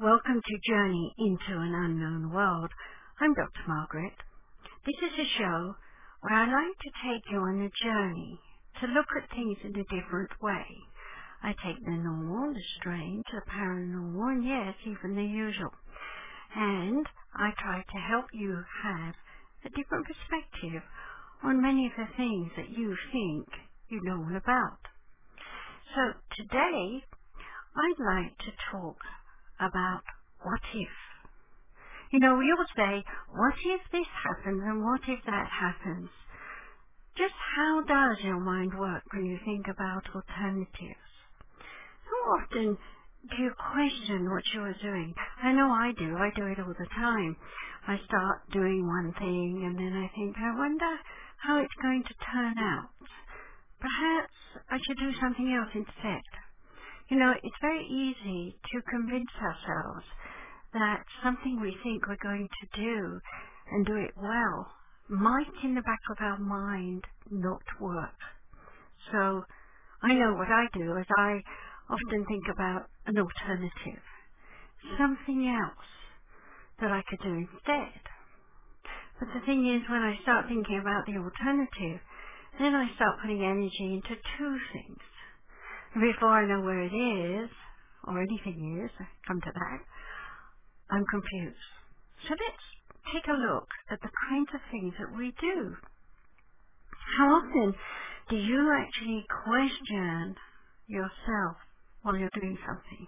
Welcome 0.00 0.40
to 0.46 0.58
Journey 0.70 1.12
into 1.18 1.58
an 1.58 1.74
Unknown 1.74 2.30
World. 2.32 2.70
I'm 3.20 3.34
Dr. 3.34 3.66
Margaret. 3.66 4.14
This 4.86 4.94
is 5.02 5.18
a 5.18 5.38
show 5.38 5.74
where 6.20 6.38
I 6.38 6.46
like 6.46 6.78
to 6.78 6.90
take 7.02 7.24
you 7.32 7.38
on 7.38 7.66
a 7.66 7.84
journey 7.84 8.38
to 8.80 8.86
look 8.94 9.06
at 9.18 9.28
things 9.34 9.58
in 9.64 9.74
a 9.74 9.82
different 9.90 10.30
way. 10.40 10.66
I 11.42 11.48
take 11.66 11.84
the 11.84 11.90
normal, 11.90 12.54
the 12.54 12.62
strange, 12.78 13.24
the 13.32 13.42
paranormal, 13.50 14.38
and 14.38 14.44
yes, 14.46 14.74
even 14.86 15.16
the 15.16 15.24
usual. 15.24 15.74
And 16.54 17.04
I 17.34 17.50
try 17.58 17.82
to 17.82 17.98
help 17.98 18.26
you 18.32 18.54
have 18.84 19.14
a 19.66 19.70
different 19.70 20.06
perspective 20.06 20.82
on 21.42 21.60
many 21.60 21.86
of 21.86 21.92
the 21.98 22.06
things 22.16 22.52
that 22.56 22.70
you 22.70 22.94
think 23.10 23.48
you 23.88 24.00
know 24.04 24.22
all 24.22 24.36
about. 24.36 24.78
So 25.96 26.14
today, 26.36 27.02
I'd 27.74 27.98
like 27.98 28.38
to 28.38 28.52
talk 28.70 28.98
about 29.60 30.02
what 30.42 30.60
if. 30.74 30.88
You 32.10 32.20
know, 32.20 32.36
we 32.36 32.52
all 32.56 32.64
say, 32.76 33.04
what 33.32 33.54
if 33.64 33.80
this 33.92 34.06
happens 34.24 34.62
and 34.64 34.84
what 34.84 35.00
if 35.08 35.20
that 35.26 35.48
happens? 35.48 36.08
Just 37.16 37.34
how 37.56 37.82
does 37.82 38.24
your 38.24 38.40
mind 38.40 38.78
work 38.78 39.02
when 39.12 39.26
you 39.26 39.38
think 39.44 39.66
about 39.68 40.04
alternatives? 40.14 41.08
How 42.06 42.38
often 42.38 42.78
do 43.28 43.42
you 43.42 43.52
question 43.72 44.30
what 44.30 44.44
you 44.54 44.60
are 44.62 44.76
doing? 44.80 45.14
I 45.42 45.52
know 45.52 45.70
I 45.70 45.92
do. 45.98 46.16
I 46.16 46.30
do 46.34 46.46
it 46.46 46.58
all 46.60 46.74
the 46.78 46.88
time. 46.94 47.36
I 47.86 47.98
start 48.06 48.48
doing 48.52 48.86
one 48.86 49.12
thing 49.18 49.64
and 49.66 49.76
then 49.78 49.92
I 49.92 50.08
think, 50.14 50.36
I 50.38 50.56
wonder 50.56 50.92
how 51.38 51.58
it's 51.60 51.82
going 51.82 52.04
to 52.04 52.14
turn 52.32 52.54
out. 52.58 52.88
Perhaps 53.80 54.34
I 54.70 54.78
should 54.86 54.98
do 54.98 55.12
something 55.20 55.52
else 55.52 55.70
instead. 55.74 56.22
You 57.08 57.18
know, 57.18 57.32
it's 57.42 57.56
very 57.62 57.86
easy 57.86 58.54
to 58.72 58.82
convince 58.82 59.30
ourselves 59.40 60.04
that 60.74 61.04
something 61.24 61.58
we 61.60 61.74
think 61.82 62.06
we're 62.06 62.20
going 62.22 62.48
to 62.48 62.80
do 62.82 63.20
and 63.72 63.86
do 63.86 63.96
it 63.96 64.12
well 64.16 64.68
might 65.08 65.48
in 65.64 65.74
the 65.74 65.80
back 65.82 66.00
of 66.10 66.18
our 66.20 66.38
mind 66.38 67.04
not 67.30 67.62
work. 67.80 68.18
So 69.10 69.44
I 70.02 70.12
know 70.12 70.34
what 70.34 70.48
I 70.48 70.66
do 70.74 70.96
is 70.98 71.06
I 71.16 71.40
often 71.88 72.26
think 72.26 72.44
about 72.52 72.90
an 73.06 73.16
alternative, 73.16 74.02
something 74.98 75.48
else 75.48 75.88
that 76.80 76.92
I 76.92 77.02
could 77.08 77.20
do 77.22 77.32
instead. 77.32 78.02
But 79.18 79.28
the 79.32 79.46
thing 79.46 79.66
is, 79.66 79.88
when 79.88 80.02
I 80.02 80.18
start 80.22 80.46
thinking 80.46 80.78
about 80.78 81.06
the 81.06 81.16
alternative, 81.16 82.00
then 82.60 82.74
I 82.74 82.94
start 82.96 83.20
putting 83.22 83.42
energy 83.42 83.94
into 83.96 84.14
two 84.36 84.58
things 84.74 85.00
before 85.94 86.30
I 86.30 86.46
know 86.46 86.60
where 86.60 86.82
it 86.82 86.94
is, 86.94 87.50
or 88.06 88.20
anything 88.20 88.84
is, 88.84 88.90
come 89.26 89.40
to 89.40 89.52
that, 89.52 89.78
I'm 90.90 91.04
confused. 91.10 91.56
So 92.26 92.30
let's 92.30 92.66
take 93.12 93.26
a 93.28 93.36
look 93.36 93.68
at 93.90 94.00
the 94.00 94.10
kinds 94.28 94.48
of 94.54 94.60
things 94.70 94.94
that 94.98 95.16
we 95.16 95.32
do. 95.40 95.76
How 97.18 97.40
often 97.40 97.74
do 98.28 98.36
you 98.36 98.72
actually 98.78 99.24
question 99.44 100.36
yourself 100.86 101.56
while 102.02 102.16
you're 102.16 102.30
doing 102.34 102.58
something? 102.66 103.06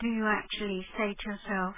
Do 0.00 0.08
you 0.08 0.26
actually 0.26 0.86
say 0.98 1.14
to 1.14 1.30
yourself, 1.30 1.74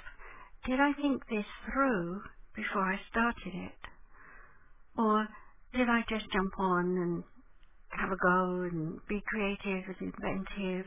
did 0.65 0.79
I 0.79 0.93
think 0.93 1.23
this 1.29 1.45
through 1.71 2.21
before 2.55 2.81
I 2.83 2.99
started 3.09 3.53
it? 3.53 3.81
Or 4.97 5.27
did 5.73 5.87
I 5.89 6.03
just 6.09 6.31
jump 6.31 6.59
on 6.59 6.85
and 6.97 7.23
have 7.99 8.11
a 8.11 8.17
go 8.17 8.67
and 8.71 8.99
be 9.07 9.21
creative 9.27 9.83
and 9.99 10.13
inventive 10.13 10.85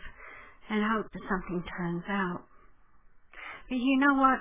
and 0.71 0.85
hope 0.93 1.07
that 1.13 1.23
something 1.29 1.63
turns 1.77 2.05
out. 2.09 2.43
But 3.69 3.77
you 3.77 3.99
know 3.99 4.15
what? 4.15 4.41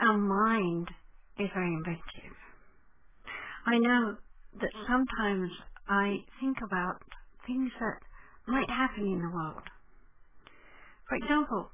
Our 0.00 0.18
mind 0.18 0.88
is 1.38 1.48
very 1.54 1.72
inventive. 1.72 2.36
I 3.66 3.78
know 3.78 4.16
that 4.60 4.70
sometimes 4.88 5.50
I 5.88 6.16
think 6.40 6.58
about 6.64 7.02
things 7.46 7.70
that 7.80 7.98
might 8.46 8.68
happen 8.70 9.04
in 9.04 9.20
the 9.20 9.34
world. 9.34 9.62
For 11.08 11.16
example, 11.16 11.70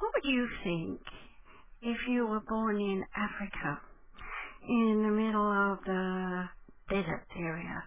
what 0.00 0.12
would 0.14 0.30
you 0.30 0.48
think 0.64 1.00
if 1.82 1.96
you 2.08 2.26
were 2.26 2.42
born 2.48 2.76
in 2.76 3.04
Africa 3.16 3.80
in 4.68 5.02
the 5.02 5.10
middle 5.10 5.72
of 5.72 5.78
the 5.84 6.44
desert 6.88 7.26
area 7.38 7.82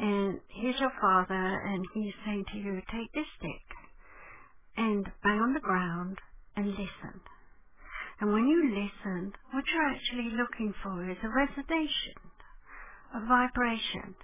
and 0.00 0.40
here's 0.48 0.80
your 0.80 0.92
father, 1.00 1.34
and 1.34 1.86
he's 1.94 2.14
saying 2.24 2.44
to 2.52 2.58
you, 2.58 2.80
take 2.90 3.12
this 3.12 3.26
stick 3.38 3.66
and 4.76 5.04
bang 5.22 5.40
on 5.40 5.54
the 5.54 5.60
ground 5.60 6.18
and 6.56 6.68
listen. 6.68 7.20
And 8.20 8.32
when 8.32 8.46
you 8.46 8.70
listen, 8.70 9.32
what 9.52 9.64
you're 9.72 9.90
actually 9.90 10.30
looking 10.36 10.74
for 10.82 11.10
is 11.10 11.18
a 11.22 11.26
resonation, 11.26 12.18
a 13.14 13.26
vibration. 13.26 14.14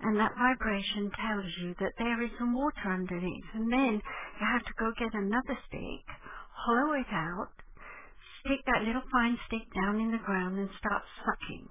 And 0.00 0.16
that 0.20 0.36
vibration 0.38 1.10
tells 1.10 1.50
you 1.60 1.74
that 1.80 1.94
there 1.98 2.22
is 2.22 2.30
some 2.38 2.54
water 2.54 2.86
underneath. 2.86 3.50
And 3.54 3.72
then 3.72 4.00
you 4.40 4.46
have 4.46 4.64
to 4.64 4.72
go 4.78 4.92
get 4.98 5.12
another 5.12 5.58
stick, 5.66 6.06
hollow 6.54 6.92
it 6.92 7.10
out, 7.10 7.50
stick 8.40 8.60
that 8.66 8.86
little 8.86 9.02
fine 9.10 9.36
stick 9.48 9.66
down 9.74 10.00
in 10.00 10.12
the 10.12 10.22
ground 10.24 10.58
and 10.58 10.70
start 10.78 11.02
sucking 11.26 11.68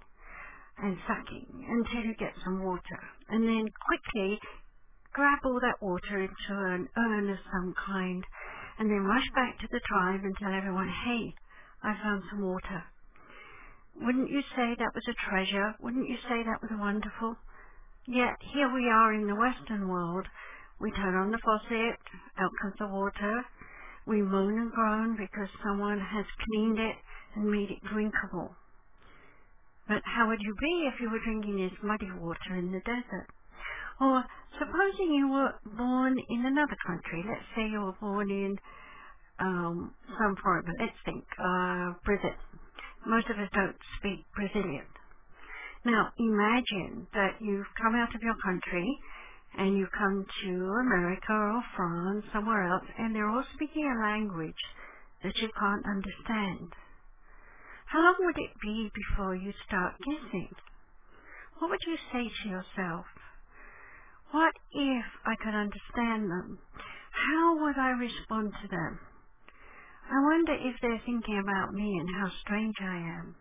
and 0.77 0.97
sucking 1.07 1.47
until 1.67 2.05
you 2.05 2.15
get 2.15 2.33
some 2.43 2.63
water. 2.63 2.99
And 3.29 3.43
then 3.47 3.65
quickly 3.85 4.39
grab 5.13 5.39
all 5.45 5.59
that 5.59 5.81
water 5.81 6.21
into 6.21 6.51
an 6.51 6.87
urn 6.95 7.29
of 7.29 7.37
some 7.51 7.73
kind 7.85 8.23
and 8.79 8.89
then 8.89 9.03
rush 9.03 9.27
back 9.33 9.59
to 9.59 9.67
the 9.71 9.81
tribe 9.87 10.21
and 10.23 10.35
tell 10.37 10.53
everyone, 10.53 10.89
hey, 11.05 11.33
I 11.83 11.95
found 12.03 12.23
some 12.29 12.45
water. 12.45 12.83
Wouldn't 13.99 14.29
you 14.29 14.41
say 14.55 14.75
that 14.77 14.93
was 14.93 15.07
a 15.09 15.29
treasure? 15.29 15.73
Wouldn't 15.81 16.07
you 16.07 16.17
say 16.29 16.43
that 16.45 16.61
was 16.61 16.69
wonderful? 16.77 17.35
Yet 18.05 18.37
here 18.53 18.71
we 18.71 18.87
are 18.87 19.13
in 19.13 19.27
the 19.27 19.35
Western 19.35 19.89
world. 19.89 20.27
We 20.79 20.91
turn 20.91 21.15
on 21.15 21.31
the 21.31 21.39
faucet, 21.43 21.97
out 22.37 22.51
comes 22.61 22.75
the 22.77 22.87
water. 22.87 23.43
We 24.05 24.21
moan 24.21 24.59
and 24.59 24.71
groan 24.71 25.17
because 25.17 25.49
someone 25.65 25.99
has 25.99 26.25
cleaned 26.45 26.79
it 26.79 26.95
and 27.35 27.51
made 27.51 27.71
it 27.71 27.83
drinkable. 27.91 28.55
But 29.87 30.01
how 30.05 30.27
would 30.27 30.41
you 30.41 30.55
be 30.59 30.89
if 30.93 30.99
you 31.01 31.09
were 31.09 31.23
drinking 31.23 31.57
this 31.57 31.77
muddy 31.83 32.11
water 32.19 32.55
in 32.55 32.71
the 32.71 32.81
desert? 32.81 33.27
Or 34.01 34.23
supposing 34.59 35.13
you 35.13 35.29
were 35.29 35.53
born 35.77 36.17
in 36.29 36.45
another 36.45 36.77
country, 36.85 37.23
let's 37.27 37.45
say 37.55 37.67
you 37.69 37.81
were 37.81 37.97
born 37.99 38.29
in 38.29 38.57
um, 39.39 39.93
some 40.19 40.35
foreign, 40.43 40.65
let's 40.79 40.97
think, 41.05 41.23
uh, 41.39 41.93
Brazil. 42.05 42.35
Most 43.05 43.29
of 43.29 43.37
us 43.37 43.49
don't 43.53 43.77
speak 43.99 44.25
Brazilian. 44.35 44.85
Now 45.85 46.09
imagine 46.19 47.07
that 47.13 47.35
you've 47.39 47.67
come 47.81 47.95
out 47.95 48.13
of 48.15 48.21
your 48.21 48.35
country 48.43 48.99
and 49.57 49.77
you 49.77 49.87
come 49.97 50.25
to 50.43 50.49
America 50.81 51.31
or 51.33 51.63
France, 51.75 52.25
somewhere 52.33 52.67
else, 52.71 52.83
and 52.97 53.15
they're 53.15 53.29
all 53.29 53.45
speaking 53.55 53.85
a 53.85 54.01
language 54.01 54.61
that 55.23 55.35
you 55.37 55.49
can't 55.59 55.85
understand. 55.85 56.73
How 57.87 58.01
long 58.03 58.15
would 58.19 58.37
it 58.37 58.51
be 58.61 58.91
before 58.95 59.35
you 59.35 59.53
start 59.67 59.95
guessing? 59.99 60.49
What 61.59 61.71
would 61.71 61.81
you 61.87 61.97
say 62.11 62.29
to 62.43 62.49
yourself? 62.49 63.05
What 64.31 64.53
if 64.71 65.05
I 65.25 65.35
could 65.43 65.55
understand 65.55 66.29
them? 66.31 66.59
How 67.11 67.57
would 67.63 67.77
I 67.77 67.91
respond 67.91 68.53
to 68.61 68.67
them? 68.69 68.99
I 70.11 70.19
wonder 70.23 70.53
if 70.53 70.75
they're 70.81 71.01
thinking 71.05 71.39
about 71.39 71.73
me 71.73 71.97
and 71.99 72.09
how 72.15 72.31
strange 72.41 72.75
I 72.81 72.97
am. 72.97 73.35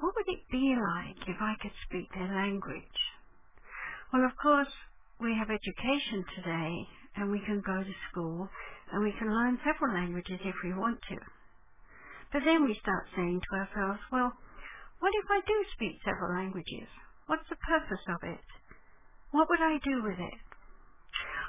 What 0.00 0.14
would 0.16 0.28
it 0.28 0.48
be 0.50 0.76
like 0.76 1.28
if 1.28 1.36
I 1.40 1.54
could 1.62 1.72
speak 1.86 2.08
their 2.14 2.34
language? 2.34 2.98
Well, 4.12 4.24
of 4.24 4.32
course, 4.42 4.72
we 5.20 5.34
have 5.38 5.50
education 5.50 6.24
today 6.36 6.88
and 7.16 7.30
we 7.30 7.40
can 7.46 7.62
go 7.66 7.82
to 7.82 7.94
school 8.10 8.48
and 8.92 9.02
we 9.02 9.12
can 9.18 9.28
learn 9.34 9.58
several 9.64 9.94
languages 9.94 10.40
if 10.44 10.54
we 10.64 10.74
want 10.74 11.00
to. 11.10 11.41
But 12.32 12.42
then 12.44 12.64
we 12.64 12.78
start 12.80 13.06
saying 13.14 13.40
to 13.44 13.56
ourselves, 13.56 14.00
well, 14.10 14.32
what 15.00 15.12
if 15.14 15.26
I 15.30 15.40
do 15.46 15.58
speak 15.74 16.00
several 16.04 16.34
languages? 16.34 16.88
What's 17.26 17.48
the 17.50 17.56
purpose 17.56 18.04
of 18.08 18.22
it? 18.24 18.44
What 19.30 19.48
would 19.50 19.60
I 19.60 19.78
do 19.84 20.02
with 20.02 20.18
it? 20.18 20.38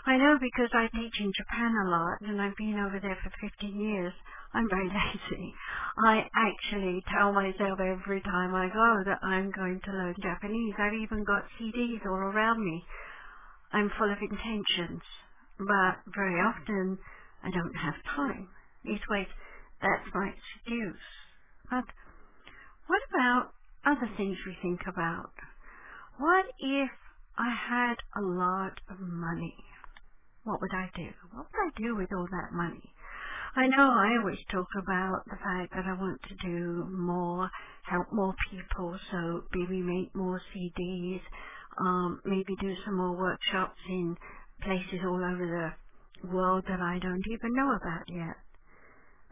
I 0.05 0.17
know 0.17 0.37
because 0.39 0.69
I 0.73 0.87
teach 0.91 1.15
in 1.19 1.31
Japan 1.31 1.71
a 1.85 1.89
lot 1.89 2.19
and 2.21 2.41
I've 2.41 2.57
been 2.57 2.75
over 2.79 2.99
there 2.99 3.17
for 3.23 3.31
15 3.39 3.79
years. 3.79 4.13
I'm 4.53 4.69
very 4.69 4.89
lazy. 4.91 5.53
I 6.05 6.27
actually 6.35 7.03
tell 7.15 7.31
myself 7.31 7.79
every 7.79 8.21
time 8.21 8.53
I 8.53 8.67
go 8.67 9.03
that 9.05 9.19
I'm 9.23 9.51
going 9.51 9.79
to 9.85 9.91
learn 9.91 10.15
Japanese. 10.21 10.75
I've 10.77 10.93
even 10.99 11.23
got 11.23 11.43
CDs 11.59 12.05
all 12.05 12.19
around 12.19 12.63
me. 12.63 12.83
I'm 13.71 13.91
full 13.97 14.11
of 14.11 14.17
intentions, 14.21 15.01
but 15.57 15.95
very 16.13 16.39
often 16.41 16.97
I 17.43 17.49
don't 17.51 17.73
have 17.75 17.95
time. 18.15 18.47
Leastways, 18.85 19.27
that's 19.83 20.15
my 20.15 20.31
excuse. 20.31 21.05
But 21.69 21.83
what 22.87 23.01
about 23.11 23.51
other 23.85 24.09
things 24.17 24.37
we 24.47 24.55
think 24.61 24.81
about? 24.87 25.31
What 26.17 26.45
if 26.59 26.89
I 27.37 27.51
had 27.51 27.95
a 28.15 28.21
lot 28.21 28.79
of 28.89 28.99
money? 28.99 29.55
What 30.43 30.61
would 30.61 30.73
I 30.73 30.89
do? 30.95 31.09
What 31.33 31.47
would 31.51 31.59
I 31.59 31.71
do 31.77 31.95
with 31.95 32.13
all 32.13 32.27
that 32.31 32.53
money? 32.53 32.93
I 33.55 33.67
know 33.67 33.91
I 33.91 34.17
always 34.19 34.39
talk 34.51 34.67
about 34.81 35.25
the 35.25 35.37
fact 35.37 35.73
that 35.75 35.85
I 35.85 35.93
want 35.93 36.19
to 36.23 36.35
do 36.47 36.87
more, 36.89 37.49
help 37.83 38.11
more 38.11 38.33
people, 38.49 38.97
so 39.11 39.43
maybe 39.53 39.81
make 39.81 40.15
more 40.15 40.41
CDs, 40.55 41.21
um, 41.79 42.19
maybe 42.25 42.55
do 42.59 42.73
some 42.83 42.97
more 42.97 43.15
workshops 43.15 43.79
in 43.89 44.17
places 44.63 45.05
all 45.05 45.23
over 45.23 45.75
the 46.23 46.27
world 46.27 46.63
that 46.67 46.79
I 46.79 46.97
don't 46.99 47.23
even 47.31 47.53
know 47.53 47.75
about 47.75 48.03
yet. 48.07 48.37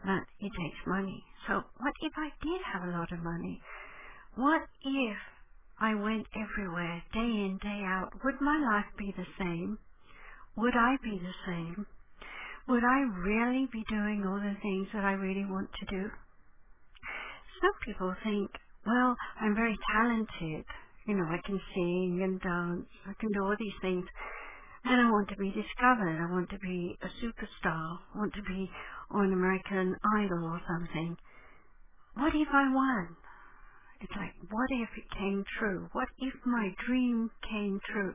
But 0.04 0.24
it 0.40 0.52
takes 0.52 0.86
money. 0.86 1.24
So 1.48 1.62
what 1.78 1.94
if 2.02 2.12
I 2.16 2.30
did 2.42 2.60
have 2.72 2.84
a 2.88 2.92
lot 2.98 3.12
of 3.12 3.20
money? 3.22 3.60
What 4.36 4.62
if 4.84 5.16
I 5.80 5.94
went 5.94 6.26
everywhere, 6.36 7.02
day 7.12 7.20
in, 7.20 7.58
day 7.62 7.82
out? 7.86 8.10
Would 8.24 8.40
my 8.40 8.58
life 8.58 8.90
be 8.98 9.14
the 9.16 9.26
same? 9.38 9.78
Would 10.56 10.74
I 10.76 10.96
be 11.02 11.18
the 11.18 11.34
same? 11.46 11.86
Would 12.68 12.84
I 12.84 13.00
really 13.26 13.68
be 13.72 13.84
doing 13.88 14.24
all 14.26 14.38
the 14.38 14.56
things 14.62 14.88
that 14.94 15.04
I 15.04 15.12
really 15.12 15.44
want 15.46 15.68
to 15.80 15.86
do? 15.86 16.10
Some 17.60 17.74
people 17.84 18.14
think, 18.24 18.50
well, 18.86 19.16
I'm 19.40 19.54
very 19.54 19.78
talented. 19.92 20.64
You 21.06 21.16
know, 21.16 21.24
I 21.24 21.38
can 21.46 21.60
sing 21.74 22.20
and 22.22 22.40
dance. 22.40 22.86
I 23.08 23.14
can 23.20 23.32
do 23.32 23.42
all 23.44 23.56
these 23.58 23.78
things. 23.82 24.04
And 24.84 25.00
I 25.00 25.10
want 25.10 25.28
to 25.28 25.36
be 25.36 25.50
discovered. 25.50 26.18
I 26.18 26.30
want 26.30 26.50
to 26.50 26.58
be 26.58 26.98
a 27.02 27.08
superstar. 27.22 27.98
I 28.14 28.18
want 28.18 28.34
to 28.34 28.42
be 28.42 28.70
on 29.10 29.32
American 29.32 29.96
Idol 30.18 30.44
or 30.44 30.60
something. 30.66 31.16
What 32.14 32.34
if 32.34 32.48
I 32.52 32.72
won? 32.74 33.16
It's 34.00 34.12
like, 34.16 34.34
what 34.50 34.68
if 34.70 34.88
it 34.98 35.10
came 35.16 35.44
true? 35.58 35.88
What 35.92 36.08
if 36.18 36.34
my 36.44 36.74
dream 36.86 37.30
came 37.48 37.80
true? 37.92 38.14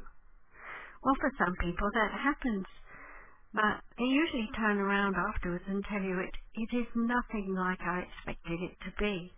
Well, 1.03 1.15
for 1.19 1.31
some 1.39 1.55
people 1.61 1.89
that 1.93 2.11
happens. 2.11 2.65
But 3.53 3.79
they 3.97 4.03
usually 4.03 4.49
turn 4.57 4.77
around 4.77 5.15
afterwards 5.15 5.63
and 5.67 5.83
tell 5.85 6.01
you 6.01 6.19
it, 6.19 6.35
it 6.55 6.75
is 6.75 6.87
nothing 6.95 7.55
like 7.55 7.79
I 7.81 8.03
expected 8.03 8.61
it 8.61 8.75
to 8.83 8.91
be. 8.99 9.31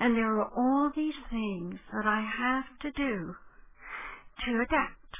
And 0.00 0.16
there 0.16 0.40
are 0.40 0.50
all 0.50 0.90
these 0.94 1.14
things 1.30 1.78
that 1.92 2.06
I 2.06 2.20
have 2.20 2.64
to 2.82 2.90
do 2.90 3.36
to 4.44 4.60
adapt. 4.60 5.16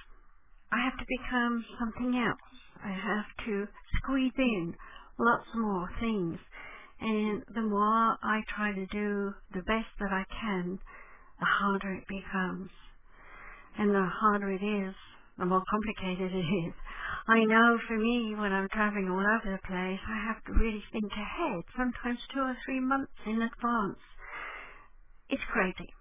I 0.72 0.82
have 0.84 0.98
to 0.98 1.06
become 1.08 1.64
something 1.78 2.14
else. 2.16 2.40
I 2.84 2.90
have 2.90 3.46
to 3.46 3.68
squeeze 3.98 4.32
in 4.38 4.74
lots 5.18 5.48
more 5.54 5.88
things. 6.00 6.38
And 7.00 7.42
the 7.54 7.62
more 7.62 8.16
I 8.22 8.42
try 8.56 8.72
to 8.72 8.86
do 8.86 9.34
the 9.52 9.62
best 9.62 9.90
that 10.00 10.12
I 10.12 10.24
can, 10.40 10.78
the 11.38 11.46
harder 11.46 11.92
it 11.94 12.08
becomes. 12.08 12.70
And 13.78 13.94
the 13.94 14.08
harder 14.20 14.50
it 14.50 14.62
is, 14.62 14.94
the 15.38 15.44
more 15.44 15.62
complicated 15.70 16.32
it 16.32 16.48
is. 16.66 16.74
I 17.28 17.44
know 17.44 17.78
for 17.86 17.98
me, 17.98 18.34
when 18.36 18.52
I'm 18.52 18.68
traveling 18.68 19.10
all 19.10 19.20
over 19.20 19.50
the 19.52 19.66
place, 19.66 20.00
I 20.08 20.26
have 20.26 20.42
to 20.44 20.52
really 20.52 20.82
think 20.92 21.12
ahead, 21.12 21.64
sometimes 21.76 22.18
two 22.32 22.40
or 22.40 22.56
three 22.64 22.80
months 22.80 23.12
in 23.26 23.42
advance. 23.42 23.98
It's 25.28 25.42
crazy. 25.52 25.92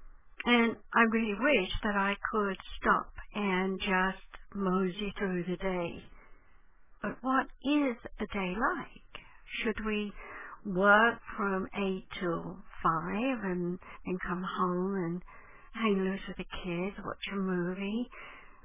And 0.45 0.75
I 0.93 1.01
really 1.11 1.33
wish 1.33 1.71
that 1.83 1.95
I 1.95 2.15
could 2.31 2.57
stop 2.79 3.11
and 3.33 3.79
just 3.79 4.34
mosey 4.55 5.13
through 5.17 5.43
the 5.49 5.57
day. 5.57 6.03
But 7.01 7.17
what 7.21 7.47
is 7.63 7.97
a 8.19 8.25
day 8.33 8.55
like? 8.57 9.23
Should 9.63 9.85
we 9.85 10.11
work 10.65 11.19
from 11.37 11.67
8 11.77 12.03
till 12.19 12.57
5 12.83 13.15
and 13.45 13.79
then 14.05 14.17
come 14.27 14.43
home 14.43 14.95
and 14.95 15.21
hang 15.73 15.99
loose 16.03 16.21
with 16.27 16.37
the 16.37 16.45
kids, 16.63 16.97
watch 17.05 17.17
a 17.33 17.35
movie, 17.35 18.09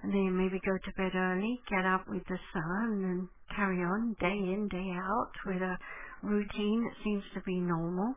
and 0.03 0.13
then 0.13 0.37
maybe 0.37 0.61
go 0.65 0.77
to 0.79 0.93
bed 0.97 1.13
early, 1.15 1.61
get 1.71 1.87
up 1.87 2.07
with 2.09 2.23
the 2.29 2.39
sun 2.53 3.05
and 3.05 3.29
carry 3.57 3.79
on 3.85 4.17
day 4.21 4.29
in, 4.29 4.69
day 4.71 4.91
out 4.97 5.33
with 5.47 5.63
a 5.63 5.79
routine 6.23 6.85
that 6.85 7.05
seems 7.05 7.25
to 7.35 7.41
be 7.43 7.61
normal? 7.61 8.15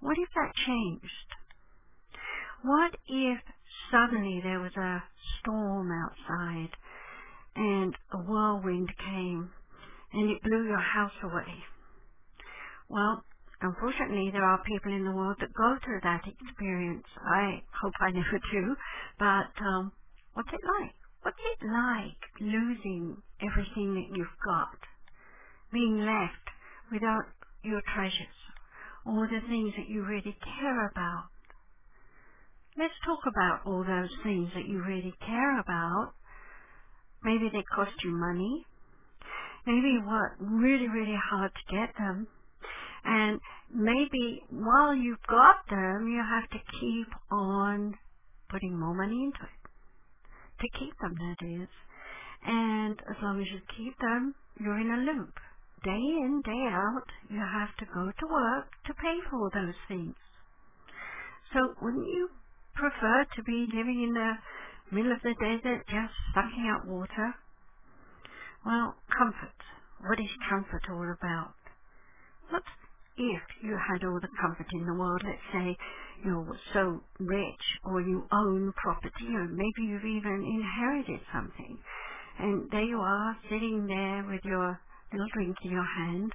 What 0.00 0.16
if 0.18 0.28
that 0.34 0.52
changed? 0.66 1.28
What 2.64 2.92
if 3.08 3.38
suddenly 3.90 4.40
there 4.42 4.60
was 4.60 4.76
a 4.76 5.02
storm 5.40 5.90
outside 5.92 6.70
and 7.56 7.94
a 8.12 8.18
whirlwind 8.18 8.90
came 8.98 9.50
and 10.12 10.30
it 10.30 10.42
blew 10.42 10.66
your 10.66 10.80
house 10.80 11.12
away? 11.24 11.64
Well, 12.88 13.24
unfortunately, 13.62 14.30
there 14.32 14.44
are 14.44 14.62
people 14.64 14.92
in 14.92 15.04
the 15.04 15.12
world 15.12 15.36
that 15.40 15.54
go 15.54 15.76
through 15.84 16.00
that 16.04 16.22
experience. 16.28 17.06
I 17.24 17.62
hope 17.82 17.94
I 18.00 18.10
never 18.10 18.40
do, 18.52 18.76
but 19.18 19.64
um, 19.64 19.92
what's 20.34 20.50
it 20.52 20.60
like? 20.80 20.94
What's 21.22 21.38
it 21.40 21.66
like 21.66 22.20
losing 22.40 23.16
everything 23.40 23.94
that 23.94 24.16
you've 24.16 24.38
got? 24.44 24.78
Being 25.72 26.00
left 26.00 26.46
without 26.92 27.24
your 27.64 27.82
treasures, 27.94 28.38
all 29.06 29.26
the 29.28 29.40
things 29.48 29.74
that 29.78 29.88
you 29.88 30.04
really 30.04 30.36
care 30.60 30.88
about, 30.88 31.26
Let's 32.76 32.94
talk 33.06 33.20
about 33.30 33.60
all 33.66 33.84
those 33.84 34.10
things 34.24 34.50
that 34.56 34.66
you 34.66 34.82
really 34.82 35.14
care 35.24 35.60
about. 35.60 36.12
Maybe 37.22 37.48
they 37.52 37.62
cost 37.62 37.92
you 38.02 38.10
money. 38.10 38.66
Maybe 39.64 39.94
you 39.94 40.02
work 40.04 40.34
really, 40.40 40.88
really 40.88 41.16
hard 41.30 41.52
to 41.54 41.76
get 41.76 41.94
them. 41.96 42.26
And 43.04 43.40
maybe 43.72 44.42
while 44.50 44.92
you've 44.92 45.22
got 45.28 45.56
them, 45.70 46.08
you 46.08 46.18
have 46.18 46.50
to 46.50 46.58
keep 46.80 47.06
on 47.30 47.94
putting 48.50 48.76
more 48.76 48.94
money 48.94 49.22
into 49.22 49.38
it. 49.38 49.70
To 50.60 50.78
keep 50.78 50.98
them, 50.98 51.14
that 51.14 51.46
is. 51.46 51.68
And 52.44 52.98
as 53.08 53.16
long 53.22 53.40
as 53.40 53.46
you 53.52 53.60
keep 53.76 53.96
them, 54.00 54.34
you're 54.58 54.80
in 54.80 54.90
a 54.90 55.12
loop. 55.12 55.34
Day 55.84 55.90
in, 55.92 56.42
day 56.44 56.66
out, 56.72 57.06
you 57.30 57.38
have 57.38 57.76
to 57.78 57.86
go 57.94 58.10
to 58.10 58.26
work 58.26 58.66
to 58.86 58.94
pay 58.94 59.18
for 59.30 59.48
those 59.54 59.78
things. 59.86 60.16
So 61.52 61.74
wouldn't 61.80 62.08
you 62.08 62.30
prefer 62.74 63.26
to 63.36 63.42
be 63.44 63.66
living 63.74 64.02
in 64.04 64.14
the 64.14 64.32
middle 64.96 65.12
of 65.12 65.22
the 65.22 65.34
desert 65.40 65.86
just 65.88 66.14
sucking 66.34 66.72
up 66.74 66.86
water? 66.86 67.34
Well, 68.66 68.96
comfort. 69.16 69.56
What 70.00 70.20
is 70.20 70.30
comfort 70.50 70.82
all 70.90 71.10
about? 71.12 71.54
What 72.50 72.64
if 73.16 73.42
you 73.62 73.76
had 73.78 74.04
all 74.06 74.20
the 74.20 74.28
comfort 74.40 74.68
in 74.72 74.86
the 74.86 74.94
world? 74.94 75.22
Let's 75.24 75.42
say 75.52 75.76
you're 76.24 76.56
so 76.74 77.02
rich 77.20 77.64
or 77.84 78.00
you 78.02 78.26
own 78.32 78.72
property 78.82 79.28
or 79.34 79.48
maybe 79.48 79.82
you've 79.88 80.04
even 80.04 80.44
inherited 80.44 81.20
something. 81.32 81.78
And 82.38 82.70
there 82.70 82.84
you 82.84 82.98
are 82.98 83.36
sitting 83.50 83.86
there 83.86 84.24
with 84.30 84.42
your 84.44 84.80
little 85.12 85.28
drink 85.34 85.56
in 85.64 85.72
your 85.72 85.86
hand 85.98 86.32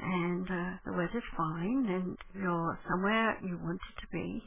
and 0.00 0.46
uh, 0.50 0.78
the 0.86 0.92
weather's 0.92 1.24
fine 1.36 1.86
and 1.88 2.18
you're 2.34 2.78
somewhere 2.90 3.38
you 3.44 3.58
wanted 3.62 3.94
to 4.00 4.06
be 4.12 4.42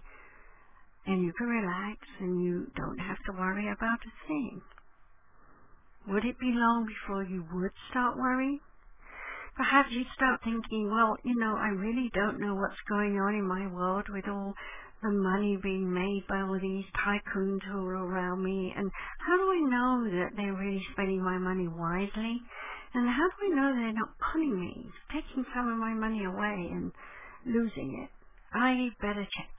and 1.06 1.24
you 1.24 1.34
can 1.34 1.48
relax 1.48 2.00
and 2.20 2.44
you 2.44 2.68
don't 2.76 3.00
have 3.00 3.18
to 3.26 3.32
worry 3.38 3.68
about 3.68 4.00
a 4.06 4.28
thing. 4.28 4.62
Would 6.08 6.26
it 6.26 6.40
be 6.40 6.52
long 6.54 6.86
before 6.86 7.24
you 7.24 7.46
would 7.54 7.72
start 7.90 8.18
worrying? 8.18 8.60
Perhaps 9.56 9.90
you'd 9.92 10.08
start 10.14 10.42
thinking, 10.44 10.92
well, 10.92 11.16
you 11.24 11.36
know, 11.40 11.56
I 11.56 11.70
really 11.70 12.12
don't 12.14 12.40
know 12.40 12.56
what's 12.56 12.82
going 12.90 13.16
on 13.18 13.34
in 13.34 13.48
my 13.48 13.66
world 13.68 14.06
with 14.10 14.28
all 14.28 14.54
the 15.02 15.12
money 15.12 15.58
being 15.62 15.94
made 15.94 16.26
by 16.28 16.42
all 16.42 16.60
these 16.60 16.86
tycoons 16.94 17.64
who 17.72 17.86
are 17.88 18.06
around 18.06 18.44
me, 18.44 18.74
and 18.76 18.92
how 19.20 19.38
do 19.38 19.44
I 19.44 19.62
know 19.64 20.10
that 20.12 20.36
they're 20.36 20.54
really 20.54 20.84
spending 20.92 21.24
my 21.24 21.38
money 21.38 21.68
wisely? 21.68 22.42
And 22.94 23.08
how 23.08 23.28
do 23.30 23.46
I 23.46 23.56
know 23.56 23.76
they're 23.76 23.94
not 23.94 24.18
conning 24.20 24.60
me, 24.60 24.86
taking 25.12 25.46
some 25.56 25.72
of 25.72 25.78
my 25.78 25.94
money 25.94 26.26
away 26.26 26.70
and 26.72 26.92
losing 27.46 28.04
it? 28.04 28.10
I 28.54 28.90
better 29.02 29.26
check. 29.38 29.55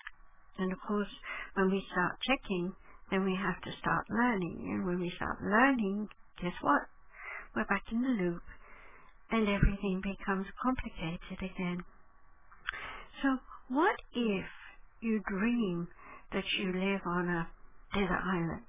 And 0.58 0.72
of 0.72 0.78
course, 0.86 1.10
when 1.54 1.70
we 1.70 1.84
start 1.92 2.16
checking, 2.26 2.72
then 3.10 3.24
we 3.24 3.36
have 3.36 3.60
to 3.62 3.78
start 3.80 4.06
learning. 4.10 4.66
And 4.72 4.86
when 4.86 5.00
we 5.00 5.12
start 5.16 5.38
learning, 5.42 6.08
guess 6.42 6.54
what? 6.60 6.82
We're 7.54 7.64
back 7.66 7.84
in 7.92 8.02
the 8.02 8.08
loop 8.22 8.42
and 9.30 9.48
everything 9.48 10.02
becomes 10.02 10.46
complicated 10.62 11.38
again. 11.38 11.78
So 13.22 13.38
what 13.68 13.96
if 14.14 14.44
you 15.00 15.20
dream 15.28 15.88
that 16.32 16.44
you 16.58 16.72
live 16.72 17.00
on 17.06 17.28
a 17.28 17.48
desert 17.94 18.22
island? 18.22 18.62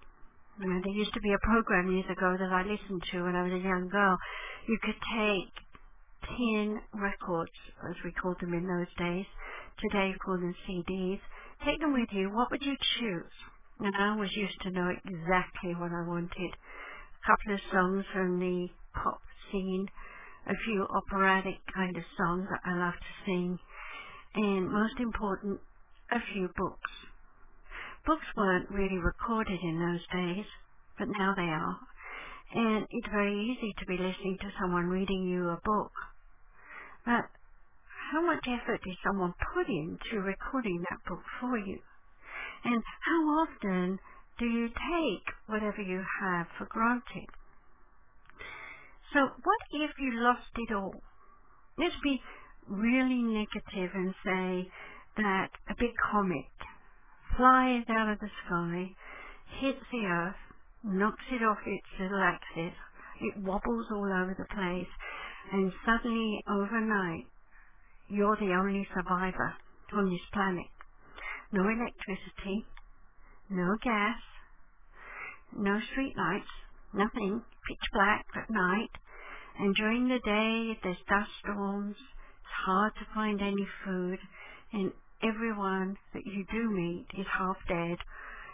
You 0.59 0.69
know, 0.69 0.81
there 0.83 0.93
used 0.93 1.13
to 1.13 1.21
be 1.21 1.33
a 1.33 1.45
program 1.45 1.91
years 1.91 2.09
ago 2.09 2.35
that 2.39 2.51
I 2.51 2.63
listened 2.63 3.03
to 3.11 3.23
when 3.23 3.35
I 3.35 3.43
was 3.43 3.53
a 3.53 3.63
young 3.63 3.89
girl. 3.91 4.17
You 4.67 4.77
could 4.81 4.97
take 5.13 5.53
10 6.25 6.81
records, 6.93 7.51
as 7.87 7.95
we 8.03 8.11
called 8.11 8.37
them 8.41 8.53
in 8.53 8.65
those 8.65 8.89
days. 8.97 9.25
Today 9.79 10.09
you 10.09 10.17
call 10.25 10.37
them 10.37 10.55
CDs 10.67 11.19
Take 11.65 11.79
them 11.81 11.93
with 11.93 12.09
you. 12.11 12.29
What 12.31 12.51
would 12.51 12.63
you 12.63 12.75
choose? 12.99 13.31
And 13.79 13.95
I 13.95 14.09
always 14.09 14.35
used 14.35 14.61
to 14.63 14.71
know 14.71 14.89
exactly 15.05 15.75
what 15.75 15.91
I 15.91 16.07
wanted. 16.07 16.51
A 17.07 17.27
couple 17.27 17.53
of 17.55 17.61
songs 17.71 18.05
from 18.13 18.39
the 18.39 18.69
pop 18.95 19.21
scene, 19.51 19.87
a 20.47 20.53
few 20.65 20.87
operatic 20.89 21.57
kind 21.75 21.97
of 21.97 22.03
songs 22.17 22.47
that 22.51 22.61
I 22.65 22.77
love 22.77 22.93
to 22.95 23.25
sing, 23.25 23.59
and 24.35 24.71
most 24.71 24.99
important, 24.99 25.59
a 26.11 26.19
few 26.33 26.49
books. 26.57 26.91
Books 28.05 28.25
weren't 28.37 28.69
really 28.71 28.99
recorded 28.99 29.59
in 29.63 29.79
those 29.79 30.07
days, 30.13 30.45
but 30.99 31.07
now 31.09 31.33
they 31.35 31.43
are. 31.43 31.77
And 32.55 32.87
it's 32.91 33.07
very 33.11 33.35
easy 33.51 33.75
to 33.79 33.85
be 33.87 33.93
listening 33.97 34.37
to 34.41 34.51
someone 34.61 34.87
reading 34.87 35.27
you 35.27 35.49
a 35.49 35.59
book. 35.65 35.91
But 37.05 37.25
how 38.11 38.25
much 38.25 38.45
effort 38.47 38.81
did 38.83 38.97
someone 39.05 39.33
put 39.53 39.67
into 39.67 40.21
recording 40.21 40.83
that 40.89 40.99
book 41.07 41.23
for 41.39 41.57
you? 41.57 41.79
And 42.63 42.83
how 43.01 43.21
often 43.43 43.99
do 44.39 44.45
you 44.45 44.67
take 44.69 45.25
whatever 45.47 45.81
you 45.81 46.03
have 46.21 46.47
for 46.57 46.65
granted? 46.69 47.29
So 49.13 49.19
what 49.43 49.59
if 49.71 49.91
you 49.99 50.11
lost 50.15 50.51
it 50.57 50.73
all? 50.73 51.01
Let's 51.77 51.95
be 52.03 52.21
really 52.67 53.21
negative 53.23 53.91
and 53.95 54.13
say 54.25 54.71
that 55.17 55.49
a 55.69 55.75
big 55.79 55.91
comet 56.11 56.45
flies 57.37 57.83
out 57.89 58.09
of 58.09 58.19
the 58.19 58.29
sky, 58.45 58.95
hits 59.61 59.79
the 59.91 60.05
earth, 60.05 60.35
knocks 60.83 61.23
it 61.31 61.43
off 61.43 61.59
its 61.65 61.87
little 61.99 62.21
axis, 62.21 62.77
it 63.21 63.37
wobbles 63.43 63.87
all 63.91 64.05
over 64.05 64.35
the 64.37 64.55
place, 64.55 64.87
and 65.53 65.71
suddenly 65.85 66.43
overnight 66.49 67.25
you're 68.09 68.37
the 68.37 68.53
only 68.53 68.87
survivor 68.93 69.53
on 69.93 70.09
this 70.09 70.21
planet. 70.33 70.65
No 71.51 71.61
electricity, 71.61 72.65
no 73.49 73.75
gas, 73.83 74.19
no 75.55 75.79
street 75.91 76.13
lights, 76.17 76.51
nothing, 76.93 77.41
pitch 77.67 77.89
black 77.93 78.25
at 78.35 78.49
night, 78.49 78.91
and 79.59 79.75
during 79.75 80.07
the 80.07 80.19
day 80.23 80.79
there's 80.83 80.97
dust 81.09 81.31
storms, 81.43 81.95
it's 81.97 82.65
hard 82.65 82.93
to 82.95 83.13
find 83.13 83.41
any 83.41 83.67
food, 83.85 84.19
and 84.73 84.91
everyone 85.23 85.97
that 86.13 86.25
you 86.25 86.45
do 86.51 86.69
meet 86.69 87.05
is 87.17 87.25
half 87.37 87.57
dead, 87.67 87.97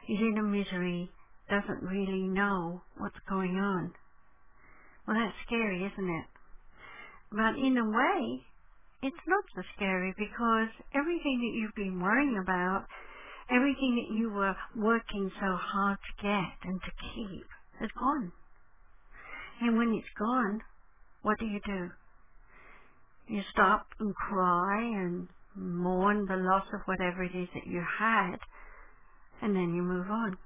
is 0.10 0.20
in 0.20 0.38
a 0.38 0.44
misery, 0.44 1.10
doesn't 1.50 1.84
really 1.84 2.28
know 2.28 2.82
what's 2.98 3.20
going 3.28 3.56
on. 3.58 3.94
Well, 5.08 5.18
that's 5.18 5.36
scary, 5.46 5.84
isn't 5.84 6.10
it? 6.10 6.26
But 7.32 7.56
in 7.58 7.78
a 7.78 7.90
way, 7.90 8.44
it's 9.04 9.28
not 9.28 9.44
so 9.56 9.62
scary 9.76 10.14
because 10.18 10.70
everything 10.96 11.40
that 11.44 11.58
you've 11.60 11.76
been 11.76 12.02
worrying 12.02 12.40
about, 12.42 12.86
everything 13.52 13.96
that 14.00 14.16
you 14.18 14.32
were 14.32 14.56
working 14.76 15.30
so 15.40 15.56
hard 15.56 15.98
to 15.98 16.24
get 16.24 16.70
and 16.70 16.80
to 16.82 16.92
keep, 17.14 17.46
is 17.82 17.92
gone. 18.00 18.32
And 19.62 19.78
when 19.78 19.94
it's 19.94 20.08
gone, 20.18 20.62
what 21.22 21.38
do 21.40 21.46
you 21.46 21.60
do? 21.66 21.90
You 23.28 23.42
stop 23.52 23.88
and 24.00 24.16
cry 24.16 24.82
and 24.82 25.28
mourn 25.56 26.26
the 26.26 26.38
loss 26.38 26.66
of 26.74 26.82
whatever 26.86 27.24
it 27.24 27.36
is 27.36 27.48
that 27.54 27.68
you 27.68 27.84
had, 28.00 28.38
and 29.42 29.56
then 29.56 29.74
you 29.76 29.82
move 29.82 30.10
on. 30.10 30.38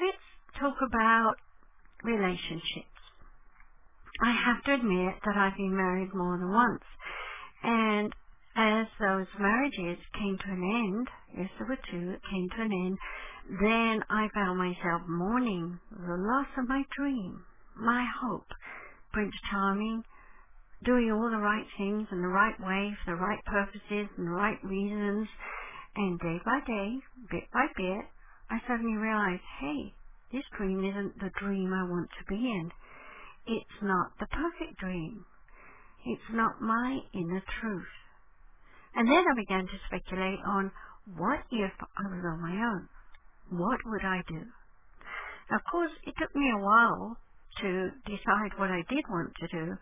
Let's 0.00 0.60
talk 0.60 0.76
about 0.86 1.34
relationships. 2.02 2.97
I 4.20 4.32
have 4.32 4.64
to 4.64 4.74
admit 4.74 5.14
that 5.26 5.36
I've 5.36 5.56
been 5.56 5.76
married 5.76 6.14
more 6.14 6.38
than 6.38 6.52
once. 6.52 6.84
And 7.62 8.14
as 8.56 8.86
those 9.00 9.26
marriages 9.40 9.98
came 10.14 10.38
to 10.38 10.52
an 10.52 10.62
end, 10.64 11.08
yes, 11.38 11.50
there 11.58 11.68
were 11.68 11.78
two 11.90 12.12
that 12.12 12.30
came 12.30 12.48
to 12.50 12.62
an 12.62 12.72
end, 12.72 12.98
then 13.60 14.04
I 14.10 14.28
found 14.34 14.58
myself 14.58 15.02
mourning 15.08 15.80
the 15.90 16.16
loss 16.16 16.48
of 16.58 16.68
my 16.68 16.84
dream, 16.96 17.44
my 17.76 18.06
hope, 18.22 18.48
Prince 19.12 19.34
Charming, 19.50 20.04
doing 20.84 21.10
all 21.12 21.30
the 21.30 21.38
right 21.38 21.66
things 21.78 22.08
in 22.12 22.22
the 22.22 22.28
right 22.28 22.58
way 22.60 22.92
for 23.04 23.12
the 23.16 23.20
right 23.22 23.44
purposes 23.46 24.08
and 24.18 24.26
the 24.28 24.32
right 24.32 24.58
reasons. 24.64 25.28
And 25.96 26.20
day 26.20 26.38
by 26.44 26.60
day, 26.66 26.98
bit 27.30 27.44
by 27.52 27.66
bit, 27.76 28.04
I 28.50 28.58
suddenly 28.68 28.96
realized, 28.98 29.42
hey, 29.60 29.94
this 30.32 30.44
dream 30.58 30.84
isn't 30.84 31.18
the 31.20 31.30
dream 31.40 31.72
I 31.74 31.84
want 31.88 32.10
to 32.18 32.24
be 32.28 32.36
in. 32.36 32.70
It's 33.48 33.82
not 33.82 34.12
the 34.20 34.26
perfect 34.28 34.78
dream. 34.80 35.24
It's 36.06 36.30
not 36.32 36.62
my 36.62 37.00
inner 37.14 37.42
truth. 37.60 37.86
And 38.96 39.08
then 39.08 39.24
I 39.30 39.34
began 39.36 39.66
to 39.66 39.78
speculate 39.88 40.40
on 40.46 40.72
what 41.16 41.40
if 41.52 41.72
I 41.98 42.04
was 42.08 42.24
on 42.24 42.42
my 42.42 42.56
own? 42.66 42.88
What 43.50 43.80
would 43.86 44.04
I 44.04 44.22
do? 44.28 44.42
Of 45.52 45.60
course, 45.70 45.92
it 46.04 46.14
took 46.20 46.34
me 46.36 46.50
a 46.52 46.58
while 46.62 47.18
to 47.62 47.90
decide 48.06 48.52
what 48.58 48.70
I 48.70 48.82
did 48.90 49.04
want 49.10 49.32
to 49.40 49.48
do, 49.48 49.78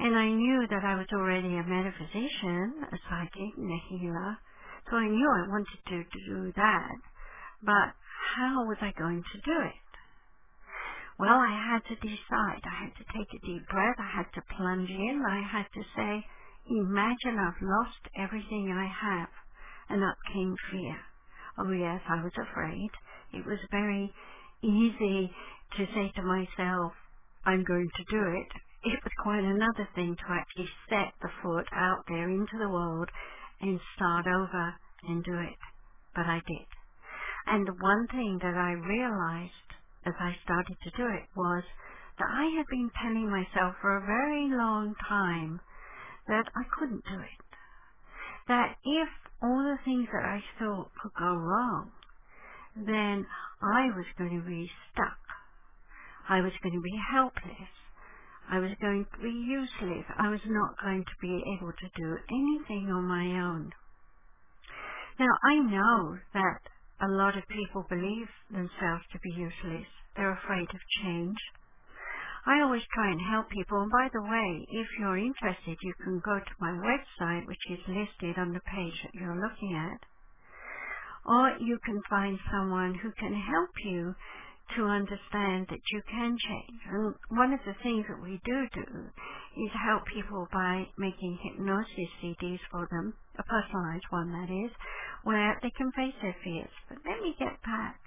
and 0.00 0.16
I 0.16 0.28
knew 0.28 0.66
that 0.70 0.84
I 0.84 0.96
was 0.96 1.06
already 1.12 1.56
a 1.56 1.64
metaphysician, 1.64 2.74
a 2.92 2.98
psychic, 3.10 3.56
and 3.58 3.72
a 3.72 3.80
healer, 3.90 4.38
so 4.90 4.96
I 4.96 5.08
knew 5.08 5.28
I 5.30 5.48
wanted 5.48 5.80
to 5.88 6.04
do 6.26 6.52
that. 6.56 6.96
But 7.62 7.94
how 8.36 8.64
was 8.66 8.78
I 8.82 8.92
going 8.98 9.22
to 9.22 9.40
do 9.40 9.60
it? 9.66 9.87
Well, 11.18 11.30
I 11.38 11.52
had 11.52 11.84
to 11.88 11.96
decide. 12.00 12.62
I 12.64 12.84
had 12.86 12.94
to 12.96 13.04
take 13.16 13.28
a 13.34 13.46
deep 13.46 13.68
breath. 13.68 13.96
I 14.00 14.10
had 14.18 14.32
to 14.34 14.42
plunge 14.56 14.90
in. 14.90 15.22
I 15.28 15.42
had 15.42 15.66
to 15.74 15.82
say, 15.96 16.26
imagine 16.70 17.38
I've 17.38 17.62
lost 17.62 18.02
everything 18.18 18.72
I 18.72 18.86
have. 18.88 19.28
And 19.90 20.04
up 20.04 20.16
came 20.32 20.56
fear. 20.72 20.96
Oh 21.58 21.70
yes, 21.72 22.00
I 22.08 22.22
was 22.24 22.32
afraid. 22.40 22.90
It 23.34 23.46
was 23.46 23.58
very 23.70 24.12
easy 24.62 25.30
to 25.76 25.86
say 25.94 26.12
to 26.16 26.22
myself, 26.22 26.92
I'm 27.46 27.64
going 27.64 27.90
to 27.96 28.04
do 28.10 28.22
it. 28.40 28.48
It 28.84 29.00
was 29.04 29.12
quite 29.22 29.44
another 29.44 29.88
thing 29.94 30.16
to 30.16 30.32
actually 30.34 30.70
set 30.90 31.12
the 31.22 31.30
foot 31.42 31.66
out 31.74 32.04
there 32.08 32.30
into 32.30 32.58
the 32.58 32.70
world 32.70 33.08
and 33.60 33.80
start 33.96 34.26
over 34.26 34.74
and 35.08 35.24
do 35.24 35.34
it. 35.38 35.58
But 36.14 36.26
I 36.26 36.40
did. 36.46 36.66
And 37.46 37.66
the 37.66 37.76
one 37.80 38.06
thing 38.08 38.38
that 38.42 38.56
I 38.56 38.72
realized 38.72 39.70
as 40.08 40.14
I 40.20 40.32
started 40.44 40.76
to 40.82 40.90
do 40.96 41.06
it 41.12 41.28
was 41.36 41.64
that 42.18 42.28
I 42.32 42.46
had 42.56 42.66
been 42.70 42.90
telling 43.02 43.30
myself 43.30 43.76
for 43.82 43.96
a 43.98 44.06
very 44.06 44.48
long 44.50 44.94
time 45.08 45.60
that 46.28 46.46
I 46.56 46.64
couldn't 46.78 47.04
do 47.04 47.20
it. 47.20 47.44
That 48.48 48.76
if 48.84 49.08
all 49.42 49.62
the 49.62 49.78
things 49.84 50.08
that 50.12 50.24
I 50.24 50.40
thought 50.58 50.90
could 51.02 51.12
go 51.18 51.34
wrong, 51.36 51.92
then 52.76 53.26
I 53.62 53.88
was 53.96 54.06
going 54.18 54.40
to 54.40 54.48
be 54.48 54.70
stuck. 54.92 55.18
I 56.28 56.40
was 56.40 56.52
going 56.62 56.74
to 56.74 56.82
be 56.82 56.96
helpless. 57.12 57.72
I 58.50 58.58
was 58.60 58.72
going 58.80 59.06
to 59.12 59.22
be 59.22 59.30
useless. 59.30 60.06
I 60.18 60.30
was 60.30 60.40
not 60.46 60.76
going 60.82 61.04
to 61.04 61.16
be 61.20 61.42
able 61.58 61.72
to 61.72 61.88
do 61.96 62.16
anything 62.30 62.90
on 62.90 63.04
my 63.04 63.26
own. 63.44 63.72
Now, 65.18 65.34
I 65.44 65.54
know 65.58 66.18
that 66.34 66.60
a 67.00 67.08
lot 67.08 67.36
of 67.36 67.44
people 67.48 67.86
believe 67.88 68.28
themselves 68.50 69.04
to 69.12 69.18
be 69.22 69.30
useless. 69.30 69.86
They're 70.16 70.32
afraid 70.32 70.68
of 70.70 70.80
change. 71.02 71.38
I 72.46 72.62
always 72.62 72.82
try 72.94 73.10
and 73.10 73.20
help 73.20 73.50
people. 73.50 73.82
And 73.82 73.90
by 73.90 74.08
the 74.12 74.22
way, 74.22 74.66
if 74.70 74.86
you're 74.98 75.18
interested, 75.18 75.76
you 75.82 75.94
can 76.02 76.20
go 76.24 76.38
to 76.38 76.60
my 76.60 76.72
website, 76.72 77.46
which 77.46 77.62
is 77.70 77.78
listed 77.88 78.38
on 78.38 78.52
the 78.52 78.60
page 78.60 78.94
that 79.02 79.14
you're 79.14 79.40
looking 79.40 79.74
at. 79.76 80.00
Or 81.26 81.52
you 81.60 81.78
can 81.84 82.00
find 82.08 82.38
someone 82.50 82.94
who 82.94 83.12
can 83.12 83.34
help 83.34 83.70
you 83.84 84.14
to 84.76 84.84
understand 84.84 85.66
that 85.70 85.80
you 85.92 86.02
can 86.10 86.36
change. 86.38 86.80
And 86.90 87.14
one 87.30 87.52
of 87.52 87.60
the 87.66 87.74
things 87.82 88.04
that 88.08 88.22
we 88.22 88.40
do 88.44 88.66
do 88.74 89.10
is 89.56 89.70
help 89.84 90.04
people 90.06 90.48
by 90.52 90.86
making 90.96 91.38
hypnosis 91.42 92.10
CDs 92.22 92.60
for 92.70 92.88
them, 92.90 93.14
a 93.38 93.42
personalized 93.44 94.04
one 94.10 94.30
that 94.32 94.50
is, 94.52 94.70
where 95.28 95.58
they 95.62 95.70
can 95.76 95.92
face 95.92 96.14
their 96.22 96.34
fears. 96.42 96.72
But 96.88 96.98
let 97.04 97.20
me 97.20 97.36
get 97.38 97.60
back 97.62 98.00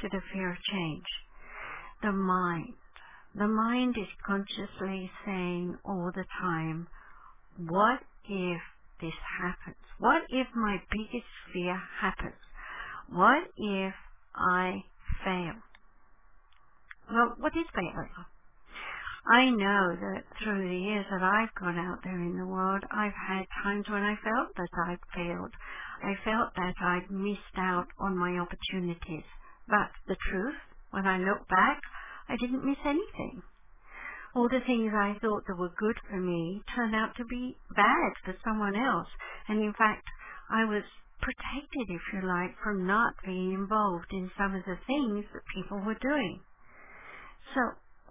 to 0.00 0.08
the 0.12 0.20
fear 0.32 0.52
of 0.52 0.56
change. 0.72 1.10
The 2.02 2.12
mind. 2.12 2.74
The 3.34 3.48
mind 3.48 3.96
is 3.98 4.06
consciously 4.24 5.10
saying 5.26 5.76
all 5.84 6.12
the 6.14 6.24
time, 6.40 6.86
what 7.66 7.98
if 8.28 8.60
this 9.00 9.18
happens? 9.42 9.82
What 9.98 10.22
if 10.28 10.46
my 10.54 10.76
biggest 10.92 11.26
fear 11.52 11.82
happens? 12.00 12.38
What 13.10 13.42
if 13.56 13.94
I 14.36 14.84
fail? 15.24 15.54
Well, 17.10 17.34
what 17.40 17.52
is 17.56 17.66
failure? 17.74 18.26
I 19.26 19.50
know 19.50 19.96
that 20.00 20.22
through 20.42 20.68
the 20.68 20.78
years 20.78 21.06
that 21.10 21.22
I've 21.22 21.54
gone 21.60 21.76
out 21.76 21.98
there 22.04 22.20
in 22.20 22.38
the 22.38 22.46
world, 22.46 22.84
I've 22.92 23.18
had 23.28 23.46
times 23.64 23.84
when 23.88 24.02
I 24.02 24.14
felt 24.22 24.54
that 24.56 24.68
I'd 24.86 24.98
failed. 25.14 25.52
I 26.02 26.14
felt 26.24 26.54
that 26.56 26.74
I'd 26.80 27.10
missed 27.10 27.56
out 27.56 27.86
on 27.98 28.16
my 28.16 28.38
opportunities. 28.38 29.24
But 29.68 29.90
the 30.06 30.16
truth, 30.30 30.60
when 30.90 31.06
I 31.06 31.18
look 31.18 31.48
back, 31.48 31.80
I 32.28 32.36
didn't 32.36 32.64
miss 32.64 32.78
anything. 32.84 33.42
All 34.34 34.48
the 34.48 34.60
things 34.66 34.92
I 34.94 35.16
thought 35.20 35.44
that 35.46 35.58
were 35.58 35.72
good 35.78 35.96
for 36.08 36.20
me 36.20 36.62
turned 36.74 36.94
out 36.94 37.16
to 37.16 37.24
be 37.24 37.56
bad 37.74 38.12
for 38.24 38.34
someone 38.44 38.76
else. 38.76 39.08
And 39.48 39.60
in 39.62 39.72
fact, 39.72 40.06
I 40.50 40.64
was 40.64 40.84
protected, 41.20 41.86
if 41.88 42.02
you 42.12 42.28
like, 42.28 42.54
from 42.62 42.86
not 42.86 43.14
being 43.24 43.52
involved 43.52 44.12
in 44.12 44.30
some 44.38 44.54
of 44.54 44.62
the 44.64 44.78
things 44.86 45.24
that 45.32 45.42
people 45.54 45.80
were 45.80 45.98
doing. 46.00 46.40
So 47.54 47.60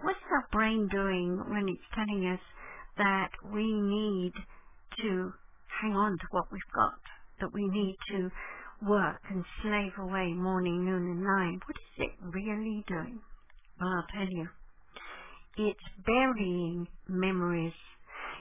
what's 0.02 0.20
our 0.32 0.48
brain 0.52 0.88
doing 0.92 1.38
when 1.50 1.70
it's 1.70 1.90
telling 1.96 2.28
us 2.34 2.42
that 2.98 3.30
we 3.54 3.72
need 3.72 4.34
to 5.02 5.34
hang 5.82 5.94
on 5.94 6.18
to 6.18 6.26
what 6.32 6.52
we've 6.52 6.74
got, 6.74 7.00
that 7.42 7.54
we 7.54 7.68
need 7.68 7.98
to 8.12 8.32
work 8.88 9.22
and 9.30 9.44
slave 9.64 9.94
away 10.00 10.34
morning, 10.34 10.86
noon, 10.86 11.04
and 11.12 11.24
night? 11.24 11.60
What 11.68 11.78
is 11.78 12.08
it 12.08 12.12
really 12.22 12.84
doing? 12.88 13.20
Well, 13.80 13.90
I'll 13.90 14.08
tell 14.14 14.32
you. 14.32 14.48
It's 15.58 15.80
burying 16.06 16.88
memories. 17.10 17.74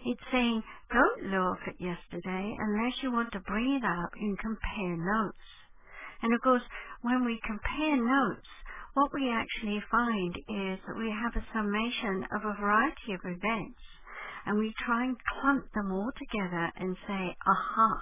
It's 0.06 0.20
saying, 0.30 0.62
don't 0.92 1.30
look 1.32 1.58
at 1.66 1.80
yesterday 1.80 2.56
unless 2.60 2.94
you 3.02 3.12
want 3.12 3.32
to 3.32 3.40
bring 3.40 3.80
it 3.82 3.84
up 3.84 4.10
and 4.20 4.38
compare 4.38 4.96
notes. 4.96 5.38
And 6.22 6.34
of 6.34 6.40
course, 6.42 6.62
when 7.02 7.24
we 7.24 7.40
compare 7.46 7.96
notes, 7.96 8.48
what 8.94 9.12
we 9.12 9.30
actually 9.30 9.82
find 9.90 10.36
is 10.36 10.78
that 10.86 10.96
we 10.98 11.10
have 11.10 11.34
a 11.36 11.46
summation 11.52 12.24
of 12.34 12.42
a 12.44 12.60
variety 12.60 13.12
of 13.14 13.20
events 13.24 13.80
and 14.46 14.58
we 14.58 14.72
try 14.86 15.04
and 15.04 15.16
clump 15.40 15.66
them 15.74 15.92
all 15.92 16.10
together 16.16 16.72
and 16.76 16.96
say, 17.06 17.36
aha, 17.46 18.00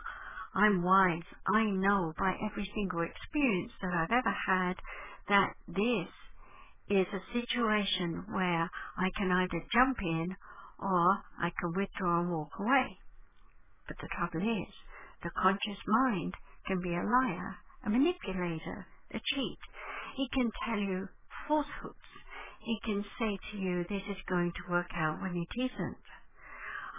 I'm 0.55 0.83
wise. 0.83 1.23
I 1.49 1.65
know 1.65 2.15
by 2.19 2.35
every 2.45 2.71
single 2.75 3.03
experience 3.03 3.73
that 3.83 3.93
I've 3.93 4.13
ever 4.13 4.37
had 4.47 4.75
that 5.29 5.55
this 5.69 6.09
is 6.91 7.07
a 7.13 7.33
situation 7.33 8.25
where 8.31 8.71
I 8.99 9.11
can 9.17 9.33
either 9.33 9.65
jump 9.73 9.99
in 10.03 10.37
or 10.81 11.19
I 11.43 11.51
can 11.61 11.73
withdraw 11.75 12.21
and 12.21 12.33
walk 12.33 12.53
away. 12.61 12.99
But 13.89 13.97
the 14.01 14.09
trouble 14.17 14.47
is, 14.47 14.75
the 15.23 15.31
conscious 15.43 15.81
mind 15.87 16.35
can 16.67 16.81
be 16.81 16.95
a 16.95 17.03
liar, 17.05 17.57
a 17.87 17.91
manipulator, 17.91 18.87
a 19.13 19.19
cheat. 19.19 19.59
He 20.17 20.29
can 20.33 20.51
tell 20.67 20.79
you 20.79 21.09
falsehoods. 21.49 22.09
He 22.61 22.79
can 22.85 23.05
say 23.19 23.39
to 23.53 23.59
you, 23.59 23.85
this 23.89 24.03
is 24.11 24.23
going 24.29 24.53
to 24.53 24.73
work 24.73 24.91
out 24.95 25.21
when 25.21 25.37
it 25.37 25.61
isn't. 25.61 25.97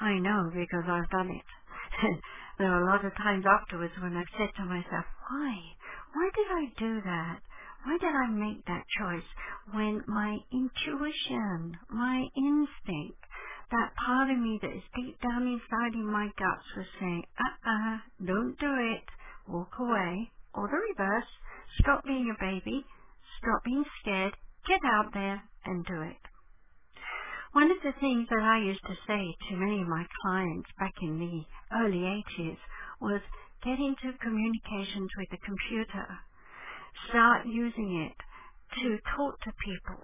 I 0.02 0.20
know 0.20 0.52
because 0.54 0.86
I've 0.88 1.10
done 1.10 1.32
it. 1.32 1.46
there 2.60 2.72
are 2.74 2.84
a 2.84 2.88
lot 2.92 3.06
of 3.06 3.16
times 3.18 3.46
afterwards 3.48 3.94
when 4.02 4.18
I've 4.18 4.34
said 4.38 4.50
to 4.58 4.66
myself, 4.66 5.06
why? 5.30 5.54
Why 6.14 6.30
did 6.36 6.48
I 6.52 6.66
do 6.80 7.02
that? 7.06 7.40
Why 7.86 7.98
did 8.00 8.16
I 8.16 8.28
make 8.30 8.66
that 8.66 8.86
choice 9.00 9.30
when 9.74 10.04
my 10.08 10.38
intuition, 10.54 11.78
my 11.90 12.26
instinct, 12.38 13.20
that 13.72 13.96
part 14.06 14.30
of 14.32 14.38
me 14.40 14.60
that 14.62 14.72
is 14.72 14.84
deep 14.96 15.20
down 15.22 15.48
inside 15.48 15.94
in 15.96 16.06
my 16.06 16.28
guts 16.38 16.66
was 16.78 16.86
saying, 17.00 17.24
uh-uh, 17.40 17.98
don't 18.26 18.60
do 18.60 18.74
it, 18.96 19.06
walk 19.50 19.74
away, 19.80 20.32
or 20.54 20.68
the 20.70 20.78
reverse, 20.94 21.30
stop 21.82 22.04
being 22.06 22.34
a 22.34 22.44
baby, 22.44 22.86
stop 23.40 23.64
being 23.66 23.86
scared, 24.02 24.34
get 24.68 24.82
out 24.86 25.12
there 25.14 25.44
and 25.66 25.86
do 25.86 26.02
it. 26.02 26.18
One 27.56 27.72
of 27.72 27.78
the 27.88 27.96
things 28.02 28.28
that 28.28 28.44
I 28.44 28.60
used 28.60 28.84
to 28.84 28.98
say 29.08 29.34
to 29.48 29.56
many 29.56 29.80
of 29.80 29.88
my 29.88 30.06
clients 30.22 30.68
back 30.78 30.92
in 31.02 31.18
the 31.18 31.46
early 31.80 32.04
80s 32.38 32.58
was 33.00 33.22
get 33.64 33.80
into 33.80 34.12
communications 34.20 35.10
with 35.16 35.30
the 35.32 35.38
computer. 35.38 36.20
Start 37.08 37.48
using 37.48 38.12
it 38.12 38.18
to 38.84 39.00
talk 39.16 39.40
to 39.40 39.54
people. 39.64 40.04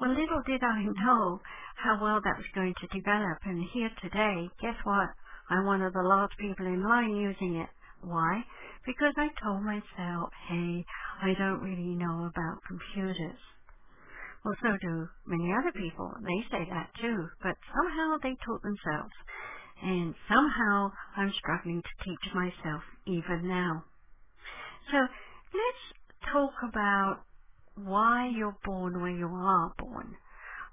Well, 0.00 0.10
little 0.10 0.42
did 0.44 0.64
I 0.64 0.82
know 1.06 1.40
how 1.76 2.02
well 2.02 2.20
that 2.20 2.36
was 2.36 2.50
going 2.52 2.74
to 2.74 2.98
develop. 2.98 3.38
And 3.44 3.62
here 3.72 3.90
today, 4.02 4.50
guess 4.60 4.74
what? 4.82 5.10
I'm 5.50 5.64
one 5.64 5.82
of 5.82 5.92
the 5.92 6.02
last 6.02 6.36
people 6.36 6.66
in 6.66 6.82
line 6.82 7.14
using 7.14 7.62
it. 7.62 7.70
Why? 8.02 8.42
Because 8.84 9.14
I 9.16 9.28
told 9.40 9.62
myself, 9.62 10.30
hey, 10.48 10.84
I 11.22 11.34
don't 11.38 11.62
really 11.62 11.94
know 11.94 12.26
about 12.26 12.58
computers. 12.66 13.38
Well, 14.44 14.56
so 14.62 14.76
do 14.80 15.08
many 15.26 15.52
other 15.52 15.72
people. 15.72 16.12
They 16.20 16.42
say 16.50 16.66
that 16.70 16.90
too, 17.00 17.28
but 17.42 17.56
somehow 17.74 18.16
they 18.22 18.36
taught 18.44 18.62
themselves. 18.62 19.14
And 19.82 20.14
somehow 20.28 20.92
I'm 21.16 21.32
struggling 21.38 21.82
to 21.82 22.04
teach 22.04 22.34
myself 22.34 22.82
even 23.06 23.48
now. 23.48 23.84
So 24.90 24.98
let's 24.98 26.32
talk 26.32 26.52
about 26.68 27.20
why 27.76 28.28
you're 28.34 28.56
born 28.64 29.00
where 29.00 29.10
you 29.10 29.26
are 29.26 29.72
born. 29.78 30.16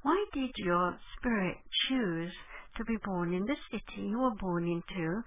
Why 0.02 0.26
did 0.34 0.52
your 0.58 0.98
spirit 1.18 1.58
choose 1.88 2.32
to 2.78 2.86
be 2.86 2.98
born 3.04 3.34
in 3.34 3.46
the 3.46 3.56
city 3.72 4.08
you 4.08 4.20
were 4.20 4.36
born 4.36 4.68
into 4.68 5.24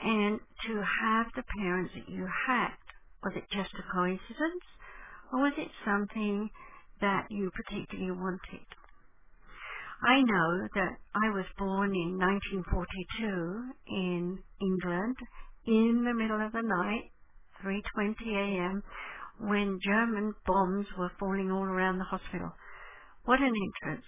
and 0.00 0.40
to 0.66 0.82
have 1.02 1.26
the 1.36 1.44
parents 1.58 1.92
that 1.94 2.08
you 2.08 2.26
had? 2.46 2.74
Was 3.22 3.34
it 3.36 3.44
just 3.52 3.70
a 3.74 3.92
coincidence 3.94 4.64
or 5.32 5.42
was 5.42 5.52
it 5.58 5.68
something 5.84 6.50
that 7.00 7.26
you 7.30 7.50
particularly 7.50 8.12
wanted. 8.12 8.66
I 10.02 10.22
know 10.22 10.68
that 10.74 10.96
I 11.14 11.30
was 11.30 11.46
born 11.58 11.94
in 11.94 12.18
1942 12.18 13.72
in 13.88 14.38
England 14.60 15.16
in 15.66 16.04
the 16.04 16.14
middle 16.14 16.40
of 16.44 16.52
the 16.52 16.62
night, 16.62 17.10
3.20 17.64 18.14
a.m., 18.36 18.82
when 19.40 19.78
German 19.84 20.34
bombs 20.46 20.86
were 20.96 21.12
falling 21.18 21.50
all 21.50 21.64
around 21.64 21.98
the 21.98 22.04
hospital. 22.04 22.52
What 23.24 23.40
an 23.40 23.52
entrance. 23.52 24.06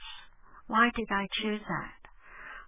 Why 0.67 0.91
did 0.97 1.09
I 1.11 1.27
choose 1.43 1.61
that? 1.69 2.11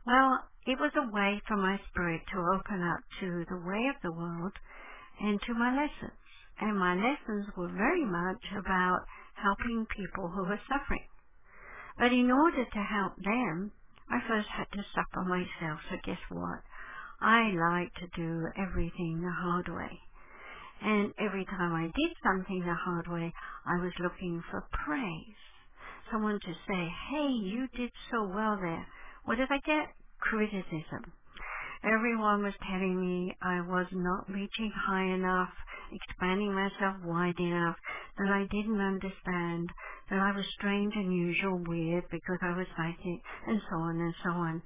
Well, 0.06 0.44
it 0.66 0.78
was 0.78 0.92
a 0.96 1.10
way 1.12 1.40
for 1.46 1.56
my 1.56 1.78
spirit 1.90 2.22
to 2.32 2.38
open 2.38 2.82
up 2.82 3.00
to 3.20 3.44
the 3.48 3.62
way 3.66 3.86
of 3.88 3.96
the 4.02 4.12
world 4.12 4.52
and 5.20 5.40
to 5.42 5.54
my 5.54 5.70
lessons. 5.70 6.18
And 6.60 6.78
my 6.78 6.94
lessons 6.94 7.46
were 7.56 7.68
very 7.68 8.04
much 8.04 8.42
about 8.58 9.06
helping 9.42 9.86
people 9.96 10.28
who 10.28 10.44
were 10.44 10.60
suffering. 10.68 11.06
But 11.98 12.12
in 12.12 12.30
order 12.30 12.64
to 12.64 12.82
help 12.82 13.16
them, 13.16 13.72
I 14.10 14.20
first 14.28 14.48
had 14.48 14.70
to 14.72 14.84
suffer 14.94 15.22
myself. 15.28 15.80
So 15.90 15.96
guess 16.04 16.20
what? 16.30 16.60
I 17.20 17.52
like 17.52 17.94
to 17.94 18.08
do 18.16 18.48
everything 18.56 19.22
the 19.22 19.30
hard 19.32 19.68
way. 19.68 20.00
And 20.82 21.14
every 21.18 21.44
time 21.44 21.74
I 21.74 21.84
did 21.86 22.16
something 22.24 22.60
the 22.60 22.74
hard 22.74 23.08
way, 23.08 23.32
I 23.66 23.80
was 23.82 23.92
looking 24.00 24.42
for 24.50 24.64
praise. 24.84 25.36
Someone 26.10 26.40
to 26.40 26.54
say, 26.68 26.88
hey, 27.10 27.28
you 27.28 27.68
did 27.76 27.90
so 28.10 28.24
well 28.24 28.58
there. 28.60 28.86
What 29.24 29.36
did 29.38 29.48
I 29.50 29.58
get? 29.64 29.88
Criticism. 30.20 31.12
Everyone 31.84 32.44
was 32.44 32.54
telling 32.70 32.94
me 32.94 33.36
I 33.42 33.60
was 33.60 33.86
not 33.90 34.30
reaching 34.30 34.70
high 34.70 35.02
enough, 35.02 35.50
expanding 35.90 36.54
myself 36.54 36.94
wide 37.02 37.38
enough, 37.40 37.74
that 38.18 38.28
I 38.28 38.46
didn't 38.54 38.80
understand, 38.80 39.68
that 40.08 40.20
I 40.20 40.30
was 40.30 40.46
strange, 40.54 40.94
unusual, 40.94 41.58
weird 41.66 42.04
because 42.08 42.38
I 42.40 42.56
was 42.56 42.68
psychic, 42.76 43.20
and 43.48 43.60
so 43.68 43.76
on 43.78 43.98
and 43.98 44.14
so 44.22 44.30
on. 44.30 44.62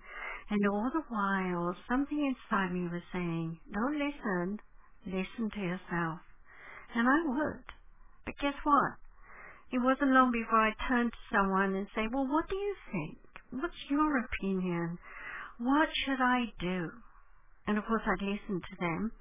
And 0.51 0.61
all 0.69 0.91
the 0.93 1.05
while, 1.09 1.75
something 1.89 2.21
inside 2.21 2.73
me 2.75 2.87
was 2.93 3.03
saying, 3.15 3.61
don't 3.73 3.97
listen, 3.99 4.59
listen 5.07 5.51
to 5.55 5.61
yourself. 5.61 6.21
And 6.95 7.09
I 7.09 7.21
would. 7.25 7.65
But 8.27 8.35
guess 8.43 8.61
what? 8.63 8.93
It 9.73 9.79
wasn't 9.79 10.13
long 10.13 10.33
before 10.33 10.61
I 10.61 10.75
turned 10.87 11.13
to 11.13 11.35
someone 11.35 11.75
and 11.75 11.87
say, 11.95 12.09
well, 12.13 12.29
what 12.29 12.47
do 12.51 12.57
you 12.57 12.77
think? 12.93 13.19
What's 13.53 13.89
your 13.89 14.19
opinion? 14.19 14.99
What 15.59 15.89
should 16.05 16.21
I 16.21 16.53
do? 16.61 16.91
And 17.67 17.79
of 17.79 17.85
course 17.87 18.03
I'd 18.07 18.23
listen 18.23 18.61
to 18.61 18.77
them 18.81 19.13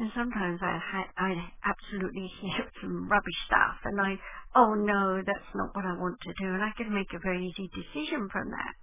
and 0.00 0.10
sometimes 0.16 0.60
I 0.62 0.78
had, 0.80 1.06
I'd 1.18 1.42
absolutely 1.64 2.30
hear 2.40 2.66
some 2.82 3.08
rubbish 3.08 3.38
stuff, 3.46 3.76
and 3.84 4.00
I, 4.00 4.16
oh 4.56 4.74
no, 4.74 5.22
that's 5.26 5.52
not 5.54 5.74
what 5.76 5.84
I 5.84 5.94
want 5.98 6.20
to 6.22 6.32
do, 6.40 6.48
and 6.54 6.62
I 6.62 6.70
could 6.76 6.90
make 6.90 7.12
a 7.14 7.20
very 7.22 7.46
easy 7.48 7.70
decision 7.74 8.28
from 8.32 8.50
that. 8.50 8.74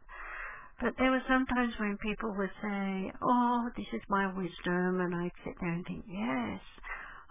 But 0.81 0.93
there 0.99 1.11
were 1.11 1.23
sometimes 1.29 1.73
when 1.79 1.97
people 1.99 2.35
would 2.37 2.51
say, 2.61 3.11
oh, 3.23 3.69
this 3.77 3.87
is 3.93 4.01
my 4.09 4.27
wisdom, 4.33 5.01
and 5.01 5.15
I'd 5.15 5.31
sit 5.45 5.55
there 5.61 5.71
and 5.71 5.85
think, 5.85 6.05
yes, 6.09 6.61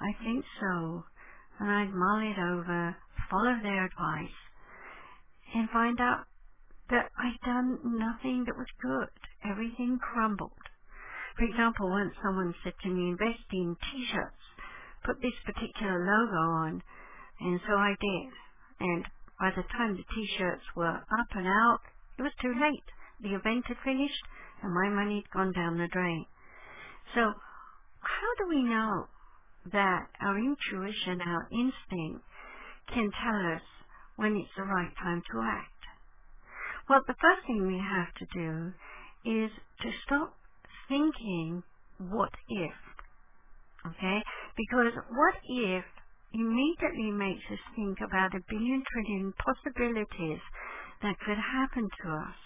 I 0.01 0.13
think 0.25 0.45
so. 0.61 1.05
And 1.61 1.71
I'd 1.71 1.95
mull 1.95 2.21
it 2.23 2.39
over, 2.39 2.97
follow 3.31 3.57
their 3.63 3.87
advice, 3.87 4.39
and 5.55 5.69
find 5.71 6.01
out 6.01 6.25
that 6.91 7.11
I'd 7.19 7.41
done 7.47 7.79
nothing 7.85 8.45
that 8.47 8.57
was 8.57 8.69
good. 8.83 9.11
Everything 9.51 9.99
crumbled. 10.01 10.53
For 11.37 11.45
example, 11.45 11.89
once 11.89 12.15
someone 12.23 12.55
said 12.63 12.75
to 12.83 12.89
me, 12.89 13.11
invest 13.11 13.47
in 13.53 13.77
t-shirts, 13.91 14.45
put 15.05 15.21
this 15.23 15.37
particular 15.45 15.99
logo 16.05 16.43
on, 16.67 16.83
and 17.41 17.61
so 17.67 17.75
I 17.75 17.97
did. 18.01 18.33
And 18.81 19.05
by 19.41 19.51
the 19.51 19.63
time 19.77 19.97
the 19.97 20.05
t-shirts 20.15 20.65
were 20.77 20.97
up 20.97 21.31
and 21.35 21.47
out, 21.47 21.81
it 22.19 22.23
was 22.23 22.33
too 22.41 22.53
late. 22.61 22.85
The 23.21 23.35
event 23.35 23.67
had 23.67 23.79
finished, 23.85 24.25
and 24.63 24.75
my 24.75 24.89
money 24.89 25.25
had 25.25 25.31
gone 25.31 25.53
down 25.53 25.79
the 25.79 25.89
drain. 25.89 26.27
So, 27.15 27.21
how 28.01 28.31
do 28.39 28.49
we 28.49 28.63
know 28.63 29.07
that 29.73 30.07
our 30.21 30.39
intuition, 30.39 31.21
our 31.21 31.49
instinct, 31.51 32.25
can 32.93 33.11
tell 33.23 33.55
us 33.55 33.63
when 34.17 34.37
it's 34.37 34.55
the 34.57 34.65
right 34.65 34.93
time 35.03 35.23
to 35.33 35.41
act? 35.41 35.69
Well, 36.89 37.01
the 37.07 37.15
first 37.21 37.47
thing 37.47 37.67
we 37.67 37.79
have 37.79 38.13
to 38.15 38.27
do 38.35 38.73
is 39.25 39.51
to 39.83 39.91
stop 40.05 40.35
thinking, 40.89 41.63
what 41.99 42.33
if? 42.49 42.75
Okay? 43.87 44.23
Because 44.57 44.93
what 45.11 45.35
if 45.49 45.85
immediately 46.35 47.11
makes 47.11 47.45
us 47.53 47.59
think 47.77 47.99
about 48.01 48.35
a 48.35 48.45
billion 48.49 48.83
trillion 48.93 49.33
possibilities 49.45 50.41
that 51.03 51.19
could 51.27 51.39
happen 51.39 51.89
to 52.03 52.11
us. 52.11 52.41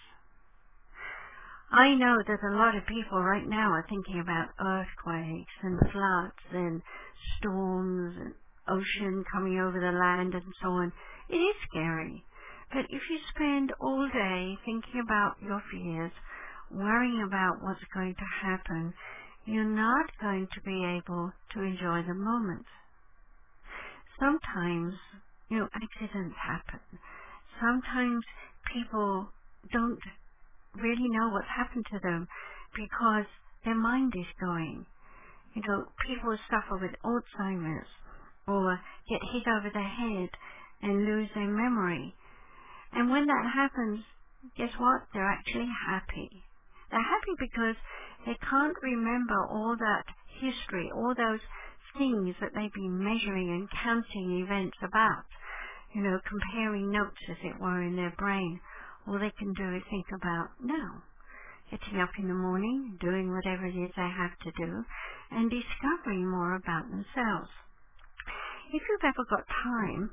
I 1.71 1.95
know 1.95 2.17
that 2.27 2.43
a 2.43 2.57
lot 2.57 2.77
of 2.77 2.87
people 2.87 3.23
right 3.23 3.47
now 3.47 3.71
are 3.73 3.87
thinking 3.89 4.21
about 4.21 4.55
earthquakes 4.61 5.53
and 5.63 5.79
floods 5.93 6.47
and 6.53 6.83
storms 7.39 8.17
and 8.19 8.35
ocean 8.69 9.25
coming 9.33 9.59
over 9.59 9.81
the 9.81 9.99
land 9.99 10.35
and 10.35 10.53
so 10.63 10.69
on. 10.69 10.93
It 11.29 11.37
is 11.37 11.57
scary. 11.71 12.25
But 12.73 12.87
if 12.91 13.03
you 13.11 13.19
spend 13.35 13.73
all 13.81 14.09
day 14.13 14.59
thinking 14.65 15.01
about 15.03 15.37
your 15.43 15.63
fears, 15.71 16.13
worrying 16.71 17.23
about 17.27 17.63
what's 17.63 17.85
going 17.95 18.15
to 18.15 18.47
happen, 18.47 18.95
you're 19.45 19.65
not 19.65 20.07
going 20.21 20.49
to 20.55 20.61
be 20.63 20.85
able 20.85 21.33
to 21.55 21.63
enjoy 21.63 22.03
the 22.07 22.15
moment. 22.15 22.67
Sometimes, 24.19 24.95
you 25.49 25.59
know, 25.59 25.69
accidents 25.75 26.37
happen. 26.37 26.81
Sometimes 27.61 28.25
people 28.73 29.29
don't 29.73 30.01
really 30.75 31.09
know 31.09 31.31
what's 31.31 31.49
happened 31.57 31.87
to 31.93 32.01
them 32.03 32.27
because 32.75 33.27
their 33.65 33.75
mind 33.75 34.13
is 34.17 34.27
going. 34.41 34.87
You 35.55 35.63
know, 35.67 35.85
people 36.07 36.37
suffer 36.51 36.77
with 36.77 36.93
Alzheimer's 37.05 37.89
or 38.47 38.81
get 39.09 39.21
hit 39.33 39.47
over 39.49 39.71
the 39.73 39.81
head 39.81 40.31
and 40.83 41.05
lose 41.05 41.29
their 41.35 41.49
memory. 41.49 42.15
And 42.93 43.11
when 43.11 43.27
that 43.27 43.51
happens, 43.55 44.01
guess 44.57 44.71
what? 44.79 45.03
They're 45.13 45.31
actually 45.31 45.69
happy. 45.87 46.43
They're 46.91 47.01
happy 47.03 47.35
because 47.39 47.77
they 48.27 48.37
can't 48.49 48.77
remember 48.83 49.47
all 49.47 49.77
that 49.79 50.05
history, 50.41 50.91
all 50.95 51.15
those 51.17 51.41
things 51.99 52.35
that 52.41 52.51
they've 52.55 52.73
been 52.73 53.03
measuring 53.03 53.49
and 53.51 53.69
counting 53.71 54.43
events 54.45 54.77
about. 54.83 55.25
You 55.95 56.03
know, 56.03 56.21
comparing 56.29 56.91
notes, 56.91 57.23
as 57.31 57.37
it 57.43 57.61
were, 57.61 57.83
in 57.83 57.97
their 57.97 58.15
brain. 58.19 58.61
All 59.07 59.19
they 59.19 59.33
can 59.39 59.53
do 59.55 59.77
is 59.77 59.83
think 59.91 60.07
about 60.13 60.51
now. 60.63 61.03
Getting 61.71 62.01
up 62.01 62.11
in 62.19 62.29
the 62.29 62.35
morning, 62.35 62.99
doing 63.01 63.33
whatever 63.33 63.67
it 63.67 63.75
is 63.75 63.91
they 63.97 64.11
have 64.11 64.37
to 64.45 64.51
do, 64.53 64.85
and 65.31 65.51
discovering 65.51 66.31
more 66.31 66.55
about 66.55 66.91
themselves. 66.91 67.51
If 68.73 68.83
you've 68.89 69.05
ever 69.05 69.25
got 69.31 69.47
time, 69.65 70.11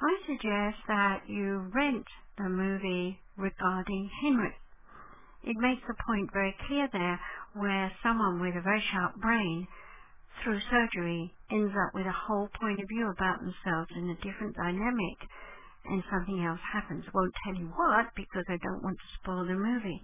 I 0.00 0.16
suggest 0.26 0.78
that 0.88 1.28
you 1.28 1.70
rent 1.74 2.06
the 2.36 2.48
movie 2.48 3.20
regarding 3.36 4.10
Henry. 4.22 4.54
It 5.44 5.56
makes 5.58 5.82
the 5.88 5.94
point 6.06 6.32
very 6.32 6.54
clear 6.66 6.88
there 6.92 7.20
where 7.54 7.92
someone 8.02 8.40
with 8.40 8.56
a 8.56 8.62
very 8.62 8.82
sharp 8.92 9.16
brain 9.16 9.68
through 10.42 10.60
surgery 10.70 11.34
ends 11.50 11.74
up 11.86 11.94
with 11.94 12.06
a 12.06 12.12
whole 12.26 12.48
point 12.60 12.80
of 12.80 12.88
view 12.88 13.08
about 13.08 13.40
themselves 13.40 13.90
in 13.96 14.10
a 14.10 14.16
different 14.24 14.56
dynamic 14.56 15.18
and 15.86 16.02
something 16.10 16.44
else 16.44 16.60
happens. 16.72 17.04
Won't 17.14 17.34
tell 17.44 17.54
you 17.54 17.68
what 17.76 18.06
because 18.16 18.44
I 18.48 18.58
don't 18.62 18.82
want 18.82 18.98
to 18.98 19.14
spoil 19.22 19.46
the 19.46 19.54
movie. 19.54 20.02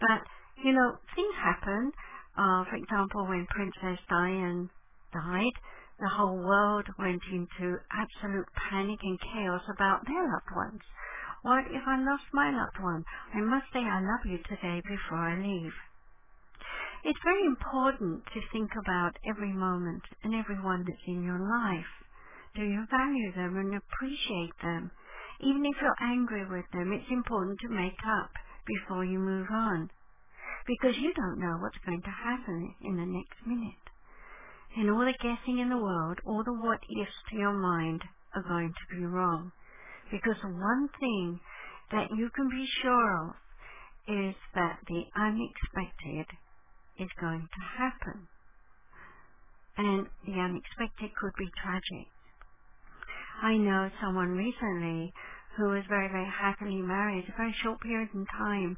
But, 0.00 0.22
you 0.64 0.72
know, 0.72 0.98
things 1.14 1.34
happen. 1.42 1.92
Uh, 2.36 2.64
for 2.70 2.76
example, 2.76 3.26
when 3.26 3.46
Princess 3.50 3.98
Diana 4.08 4.68
died, 5.12 5.56
the 6.00 6.08
whole 6.08 6.38
world 6.38 6.86
went 6.98 7.22
into 7.32 7.78
absolute 7.92 8.46
panic 8.70 9.00
and 9.02 9.18
chaos 9.20 9.62
about 9.74 10.06
their 10.06 10.22
loved 10.22 10.52
ones. 10.54 10.82
What 11.42 11.66
if 11.70 11.86
I 11.86 12.02
lost 12.02 12.24
my 12.32 12.50
loved 12.50 12.80
one? 12.80 13.04
I 13.32 13.40
must 13.40 13.66
say 13.72 13.78
I 13.80 14.00
love 14.00 14.26
you 14.26 14.38
today 14.38 14.82
before 14.82 15.18
I 15.18 15.38
leave. 15.38 15.72
It's 17.04 17.22
very 17.22 17.46
important 17.46 18.26
to 18.26 18.40
think 18.52 18.70
about 18.74 19.16
every 19.24 19.52
moment 19.52 20.02
and 20.24 20.34
everyone 20.34 20.84
that's 20.84 21.06
in 21.06 21.22
your 21.22 21.38
life. 21.38 21.92
Do 22.56 22.62
you 22.62 22.84
value 22.90 23.32
them 23.32 23.56
and 23.56 23.74
appreciate 23.76 24.58
them? 24.62 24.90
Even 25.40 25.64
if 25.64 25.76
you're 25.80 25.96
angry 26.00 26.44
with 26.44 26.64
them, 26.72 26.92
it's 26.92 27.10
important 27.10 27.60
to 27.60 27.68
make 27.68 28.00
up 28.04 28.30
before 28.66 29.04
you 29.04 29.20
move 29.20 29.46
on. 29.52 29.90
Because 30.66 30.96
you 30.98 31.14
don't 31.14 31.38
know 31.38 31.58
what's 31.62 31.78
going 31.86 32.02
to 32.02 32.10
happen 32.10 32.74
in 32.82 32.96
the 32.96 33.06
next 33.06 33.46
minute. 33.46 33.86
And 34.76 34.90
all 34.90 35.04
the 35.06 35.14
guessing 35.22 35.60
in 35.60 35.70
the 35.70 35.78
world, 35.78 36.18
all 36.26 36.42
the 36.42 36.52
what 36.52 36.80
ifs 36.90 37.14
to 37.30 37.36
your 37.36 37.52
mind 37.54 38.02
are 38.34 38.42
going 38.42 38.74
to 38.74 38.96
be 38.96 39.06
wrong. 39.06 39.52
Because 40.10 40.36
one 40.42 40.88
thing 41.00 41.40
that 41.92 42.08
you 42.16 42.30
can 42.34 42.48
be 42.48 42.66
sure 42.82 43.28
of 43.28 43.34
is 44.08 44.34
that 44.54 44.78
the 44.88 45.02
unexpected 45.16 46.26
is 46.98 47.08
going 47.20 47.46
to 47.46 47.62
happen. 47.78 48.28
And 49.76 50.06
the 50.26 50.32
unexpected 50.32 51.14
could 51.20 51.32
be 51.38 51.48
tragic. 51.62 52.08
I 53.42 53.56
know 53.56 53.90
someone 54.00 54.36
recently 54.36 55.12
who 55.56 55.70
was 55.70 55.84
very, 55.88 56.08
very 56.08 56.26
happily 56.26 56.82
married, 56.82 57.24
a 57.28 57.36
very 57.36 57.54
short 57.62 57.80
period 57.80 58.08
in 58.14 58.26
time, 58.26 58.76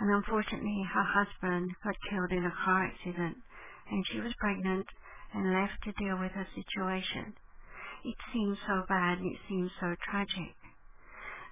and 0.00 0.10
unfortunately 0.10 0.82
her 0.92 1.04
husband 1.04 1.70
got 1.84 1.94
killed 2.10 2.32
in 2.32 2.44
a 2.44 2.54
car 2.64 2.86
accident, 2.86 3.36
and 3.90 4.04
she 4.10 4.20
was 4.20 4.32
pregnant 4.40 4.86
and 5.34 5.52
left 5.52 5.82
to 5.84 5.92
deal 5.92 6.18
with 6.18 6.32
her 6.32 6.46
situation. 6.54 7.34
It 8.04 8.16
seemed 8.32 8.58
so 8.66 8.84
bad 8.88 9.18
it 9.20 9.38
seemed 9.48 9.70
so 9.80 9.94
tragic. 10.10 10.54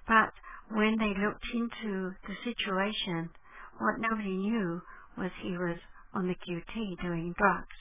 But 0.09 0.33
when 0.73 0.97
they 0.97 1.13
looked 1.13 1.45
into 1.53 2.15
the 2.25 2.35
situation, 2.43 3.29
what 3.77 4.01
nobody 4.01 4.35
knew 4.35 4.81
was 5.17 5.31
he 5.43 5.51
was 5.53 5.77
on 6.15 6.27
the 6.27 6.33
QT 6.33 7.01
doing 7.01 7.35
drugs. 7.37 7.77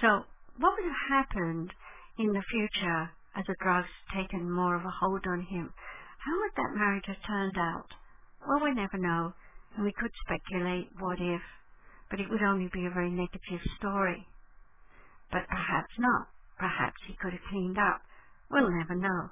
So 0.00 0.26
what 0.58 0.74
would 0.74 0.90
have 0.90 1.08
happened 1.08 1.72
in 2.18 2.32
the 2.32 2.42
future 2.50 3.10
as 3.36 3.46
the 3.46 3.54
drugs 3.62 3.88
taken 4.14 4.50
more 4.50 4.74
of 4.74 4.84
a 4.84 4.90
hold 4.90 5.24
on 5.28 5.42
him? 5.42 5.72
How 6.18 6.34
would 6.40 6.52
that 6.56 6.76
marriage 6.76 7.06
have 7.06 7.22
turned 7.26 7.56
out? 7.56 7.86
Well, 8.46 8.64
we 8.64 8.74
never 8.74 8.98
know, 8.98 9.32
and 9.76 9.84
we 9.84 9.92
could 9.92 10.10
speculate 10.26 10.90
what 10.98 11.20
if, 11.20 11.42
but 12.10 12.18
it 12.18 12.28
would 12.28 12.42
only 12.42 12.68
be 12.74 12.86
a 12.86 12.90
very 12.90 13.10
negative 13.10 13.62
story. 13.78 14.26
But 15.30 15.46
perhaps 15.48 15.94
not. 15.98 16.28
Perhaps 16.58 16.96
he 17.06 17.14
could 17.20 17.32
have 17.32 17.48
cleaned 17.50 17.78
up. 17.78 18.02
We'll 18.50 18.70
never 18.70 18.96
know. 18.96 19.30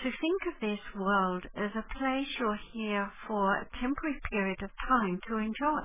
to 0.02 0.10
think 0.20 0.42
of 0.46 0.60
this 0.60 0.80
world 0.94 1.44
as 1.56 1.70
a 1.74 1.98
place 1.98 2.28
you're 2.38 2.60
here 2.72 3.10
for 3.26 3.56
a 3.56 3.68
temporary 3.80 4.20
period 4.30 4.62
of 4.62 4.70
time 4.88 5.20
to 5.28 5.36
enjoy. 5.38 5.82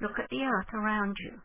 Look 0.00 0.18
at 0.18 0.28
the 0.30 0.42
earth 0.44 0.72
around 0.74 1.16
you. 1.20 1.40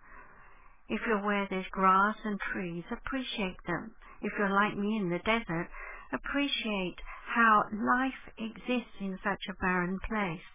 If 0.90 1.02
you're 1.08 1.26
where 1.26 1.48
there's 1.50 1.66
grass 1.72 2.18
and 2.26 2.40
trees, 2.52 2.84
appreciate 2.92 3.58
them. 3.66 3.96
If 4.22 4.34
you're 4.38 4.54
like 4.54 4.78
me 4.78 4.98
in 4.98 5.10
the 5.10 5.20
desert, 5.20 5.70
appreciate 6.12 6.98
how 7.34 7.64
life 7.72 8.34
exists 8.38 9.00
in 9.00 9.18
such 9.24 9.42
a 9.50 9.56
barren 9.62 10.00
place. 10.08 10.46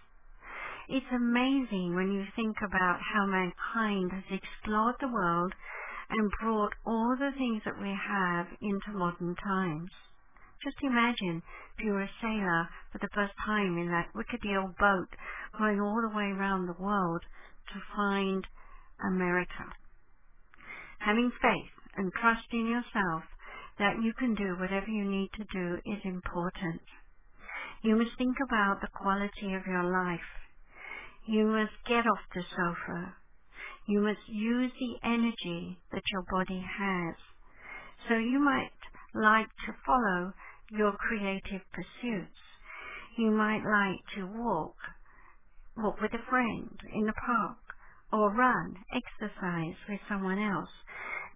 It's 0.89 1.13
amazing 1.13 1.95
when 1.95 2.13
you 2.13 2.25
think 2.37 2.57
about 2.63 3.01
how 3.01 3.27
mankind 3.27 4.13
has 4.13 4.25
explored 4.31 4.97
the 5.01 5.09
world 5.09 5.53
and 6.11 6.31
brought 6.41 6.75
all 6.87 7.17
the 7.19 7.33
things 7.37 7.63
that 7.65 7.81
we 7.81 7.89
have 7.91 8.47
into 8.61 8.93
modern 8.93 9.35
times. 9.37 9.91
Just 10.65 10.77
imagine 10.83 11.43
if 11.77 11.85
you 11.85 11.93
were 11.93 12.03
a 12.03 12.11
sailor 12.21 12.69
for 12.91 12.99
the 12.99 13.09
first 13.15 13.33
time 13.47 13.79
in 13.79 13.89
that 13.89 14.11
rickety 14.15 14.57
old 14.57 14.77
boat 14.77 15.09
going 15.57 15.81
all 15.81 16.03
the 16.03 16.17
way 16.17 16.25
around 16.25 16.67
the 16.67 16.83
world 16.83 17.23
to 17.73 17.81
find 17.95 18.45
America. 19.07 19.71
Having 20.99 21.31
faith 21.41 21.75
and 21.97 22.13
trust 22.13 22.47
in 22.53 22.67
yourself 22.67 23.23
that 23.79 24.03
you 24.03 24.13
can 24.19 24.35
do 24.35 24.57
whatever 24.59 24.89
you 24.89 25.05
need 25.05 25.31
to 25.37 25.45
do 25.53 25.77
is 25.87 26.03
important. 26.05 26.83
You 27.83 27.95
must 27.95 28.19
think 28.19 28.37
about 28.43 28.81
the 28.81 28.89
quality 28.89 29.55
of 29.55 29.67
your 29.67 29.85
life. 29.85 30.29
You 31.27 31.47
must 31.47 31.79
get 31.87 32.05
off 32.07 32.19
the 32.35 32.43
sofa. 32.51 33.15
You 33.87 34.01
must 34.01 34.27
use 34.27 34.73
the 34.81 35.09
energy 35.09 35.79
that 35.93 36.03
your 36.11 36.25
body 36.29 36.65
has. 36.79 37.15
So 38.09 38.15
you 38.17 38.41
might 38.41 38.75
like 39.15 39.49
to 39.67 39.73
follow 39.87 40.33
your 40.71 40.93
creative 40.93 41.63
pursuits. 41.73 42.39
You 43.17 43.31
might 43.31 43.65
like 43.65 44.01
to 44.17 44.27
walk, 44.27 44.77
walk 45.77 46.01
with 46.01 46.13
a 46.15 46.31
friend 46.31 46.79
in 46.95 47.07
the 47.07 47.13
park, 47.13 47.59
or 48.13 48.33
run, 48.33 48.77
exercise 48.93 49.77
with 49.89 50.01
someone 50.09 50.39
else. 50.39 50.71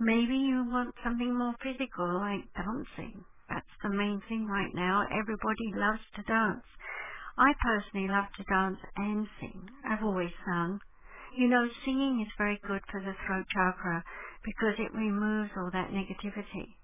Maybe 0.01 0.37
you 0.37 0.65
want 0.69 0.95
something 1.05 1.37
more 1.37 1.55
physical 1.63 2.19
like 2.19 2.45
dancing. 2.55 3.25
That's 3.49 3.77
the 3.83 3.91
main 3.91 4.23
thing 4.29 4.47
right 4.47 4.73
now. 4.75 5.07
Everybody 5.11 5.73
loves 5.75 6.01
to 6.17 6.23
dance. 6.23 6.65
I 7.39 7.53
personally 7.63 8.09
love 8.09 8.27
to 8.37 8.45
dance 8.45 8.79
and 8.97 9.27
sing. 9.41 9.69
I've 9.89 10.05
always 10.05 10.33
sung. 10.45 10.81
You 11.37 11.49
know, 11.49 11.69
singing 11.85 12.21
is 12.21 12.33
very 12.37 12.61
good 12.67 12.83
for 12.91 13.01
the 13.01 13.15
throat 13.27 13.47
chakra 13.53 14.05
because 14.45 14.75
it 14.79 14.95
removes 14.95 15.51
all 15.57 15.71
that 15.73 15.91
negativity. 15.91 16.77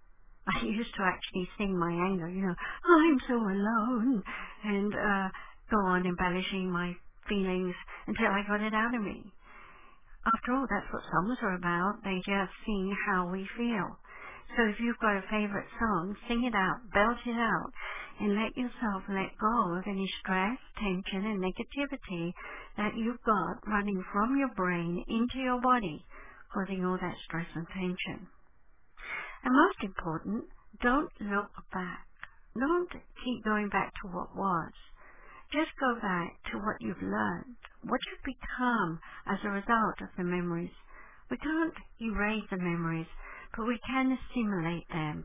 I 0.48 0.64
used 0.64 0.94
to 0.96 1.02
actually 1.04 1.48
sing 1.58 1.78
my 1.78 1.92
anger, 1.92 2.28
you 2.28 2.42
know, 2.42 2.54
I'm 2.84 3.20
so 3.28 3.34
alone, 3.36 4.22
and 4.64 4.94
uh, 4.94 5.28
go 5.70 5.78
on 5.78 6.06
embellishing 6.06 6.70
my 6.70 6.94
feelings 7.28 7.74
until 8.06 8.28
I 8.28 8.42
got 8.48 8.60
it 8.60 8.74
out 8.74 8.94
of 8.94 9.02
me. 9.02 9.32
After 10.26 10.52
all, 10.54 10.66
that's 10.68 10.92
what 10.92 11.02
songs 11.12 11.38
are 11.42 11.54
about. 11.54 12.04
They 12.04 12.18
just 12.18 12.52
sing 12.66 12.96
how 13.06 13.28
we 13.32 13.48
feel. 13.56 13.96
So 14.56 14.64
if 14.68 14.80
you've 14.80 14.98
got 14.98 15.16
a 15.16 15.22
favorite 15.30 15.68
song, 15.78 16.16
sing 16.28 16.44
it 16.44 16.54
out, 16.54 16.80
belt 16.92 17.18
it 17.26 17.38
out, 17.38 17.70
and 18.20 18.34
let 18.36 18.56
yourself 18.56 19.04
let 19.08 19.36
go 19.38 19.76
of 19.78 19.84
any 19.86 20.08
stress, 20.20 20.58
tension, 20.76 21.24
and 21.26 21.40
negativity 21.40 22.32
that 22.76 22.96
you've 22.96 23.22
got 23.24 23.66
running 23.66 24.02
from 24.12 24.36
your 24.38 24.52
brain 24.56 25.04
into 25.08 25.38
your 25.38 25.60
body, 25.60 26.04
causing 26.52 26.84
all 26.84 26.98
that 27.00 27.16
stress 27.24 27.46
and 27.54 27.66
tension. 27.68 28.28
And 29.44 29.54
most 29.54 29.82
important, 29.82 30.44
don't 30.82 31.12
look 31.20 31.50
back. 31.72 32.06
Don't 32.58 32.90
keep 33.24 33.44
going 33.44 33.68
back 33.68 33.92
to 34.02 34.08
what 34.08 34.36
was. 34.36 34.72
Just 35.52 35.70
go 35.80 35.94
back 36.00 36.36
to 36.52 36.58
what 36.58 36.76
you've 36.80 37.02
learned, 37.02 37.56
what 37.84 38.00
you've 38.06 38.36
become 38.36 39.00
as 39.26 39.38
a 39.44 39.50
result 39.50 40.00
of 40.02 40.08
the 40.16 40.24
memories. 40.24 40.74
We 41.30 41.36
can't 41.38 41.74
erase 42.00 42.44
the 42.50 42.58
memories, 42.58 43.06
but 43.56 43.66
we 43.66 43.78
can 43.86 44.18
assimilate 44.18 44.88
them. 44.90 45.24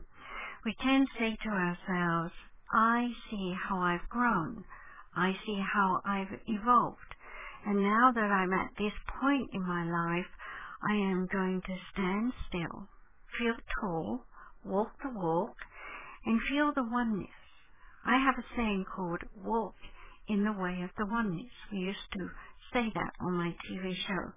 We 0.64 0.74
can 0.80 1.06
say 1.18 1.36
to 1.44 1.50
ourselves, 1.50 2.32
I 2.72 3.08
see 3.30 3.54
how 3.68 3.78
I've 3.78 4.08
grown. 4.08 4.64
I 5.14 5.32
see 5.44 5.60
how 5.72 6.00
I've 6.04 6.32
evolved. 6.46 7.14
And 7.66 7.82
now 7.82 8.12
that 8.14 8.30
I'm 8.30 8.52
at 8.52 8.70
this 8.78 8.92
point 9.20 9.50
in 9.52 9.62
my 9.62 9.84
life, 9.84 10.26
I 10.88 10.94
am 10.94 11.28
going 11.30 11.62
to 11.62 11.76
stand 11.92 12.32
still, 12.48 12.88
feel 13.38 13.54
tall, 13.80 14.24
walk 14.64 14.92
the 15.02 15.10
walk, 15.10 15.56
and 16.26 16.40
feel 16.48 16.72
the 16.74 16.88
oneness. 16.90 17.28
I 18.06 18.18
have 18.18 18.36
a 18.38 18.46
saying 18.56 18.84
called 18.94 19.22
walk 19.42 19.74
in 20.28 20.44
the 20.44 20.52
way 20.52 20.82
of 20.82 20.90
the 20.96 21.06
oneness. 21.06 21.52
We 21.72 21.78
used 21.78 22.12
to 22.12 22.28
say 22.72 22.90
that 22.94 23.12
on 23.20 23.32
my 23.32 23.54
TV 23.70 23.94
show. 24.06 24.32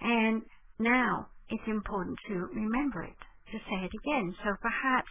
And 0.00 0.42
now 0.78 1.28
it's 1.48 1.66
important 1.66 2.18
to 2.28 2.34
remember 2.54 3.02
it, 3.02 3.16
to 3.52 3.58
say 3.58 3.84
it 3.84 3.92
again. 3.94 4.34
So 4.44 4.50
perhaps 4.60 5.08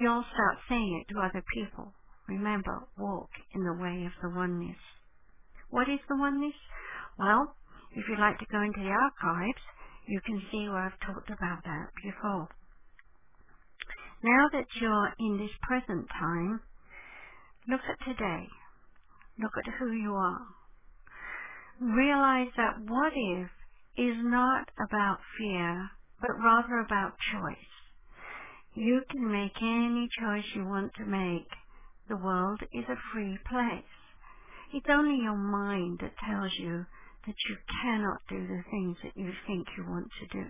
you'll 0.00 0.24
start 0.32 0.58
saying 0.68 1.04
it 1.04 1.12
to 1.12 1.20
other 1.20 1.44
people. 1.54 1.92
Remember, 2.28 2.86
walk 2.98 3.30
in 3.54 3.64
the 3.64 3.74
way 3.74 4.06
of 4.06 4.12
the 4.22 4.34
oneness. 4.34 4.80
What 5.70 5.88
is 5.88 6.00
the 6.08 6.16
oneness? 6.16 6.54
Well, 7.18 7.54
if 7.92 8.04
you'd 8.08 8.18
like 8.18 8.38
to 8.38 8.46
go 8.50 8.60
into 8.62 8.80
the 8.80 8.90
archives, 8.90 9.62
you 10.06 10.20
can 10.24 10.42
see 10.50 10.68
where 10.68 10.86
I've 10.86 11.06
talked 11.06 11.30
about 11.30 11.64
that 11.64 11.88
before. 12.02 12.48
Now 14.22 14.48
that 14.52 14.66
you're 14.80 15.12
in 15.18 15.38
this 15.38 15.54
present 15.62 16.06
time, 16.18 16.60
look 17.68 17.80
at 17.88 18.04
today. 18.06 18.48
Look 19.38 19.52
at 19.58 19.72
who 19.78 19.92
you 19.92 20.14
are. 20.14 20.46
Realize 21.80 22.48
that 22.56 22.80
what 22.86 23.12
if 23.14 23.50
is 23.96 24.16
not 24.22 24.68
about 24.78 25.18
fear, 25.38 25.90
but 26.20 26.30
rather 26.42 26.78
about 26.78 27.12
choice. 27.32 27.56
You 28.74 29.02
can 29.10 29.30
make 29.30 29.56
any 29.60 30.08
choice 30.20 30.44
you 30.54 30.64
want 30.64 30.92
to 30.94 31.04
make. 31.04 31.48
The 32.08 32.16
world 32.16 32.60
is 32.72 32.84
a 32.88 32.96
free 33.12 33.38
place. 33.48 33.84
It's 34.72 34.86
only 34.90 35.22
your 35.22 35.36
mind 35.36 36.00
that 36.02 36.14
tells 36.18 36.52
you 36.58 36.86
that 37.26 37.36
you 37.48 37.56
cannot 37.82 38.18
do 38.28 38.46
the 38.46 38.62
things 38.70 38.96
that 39.04 39.16
you 39.16 39.32
think 39.46 39.66
you 39.76 39.84
want 39.88 40.08
to 40.20 40.26
do. 40.28 40.46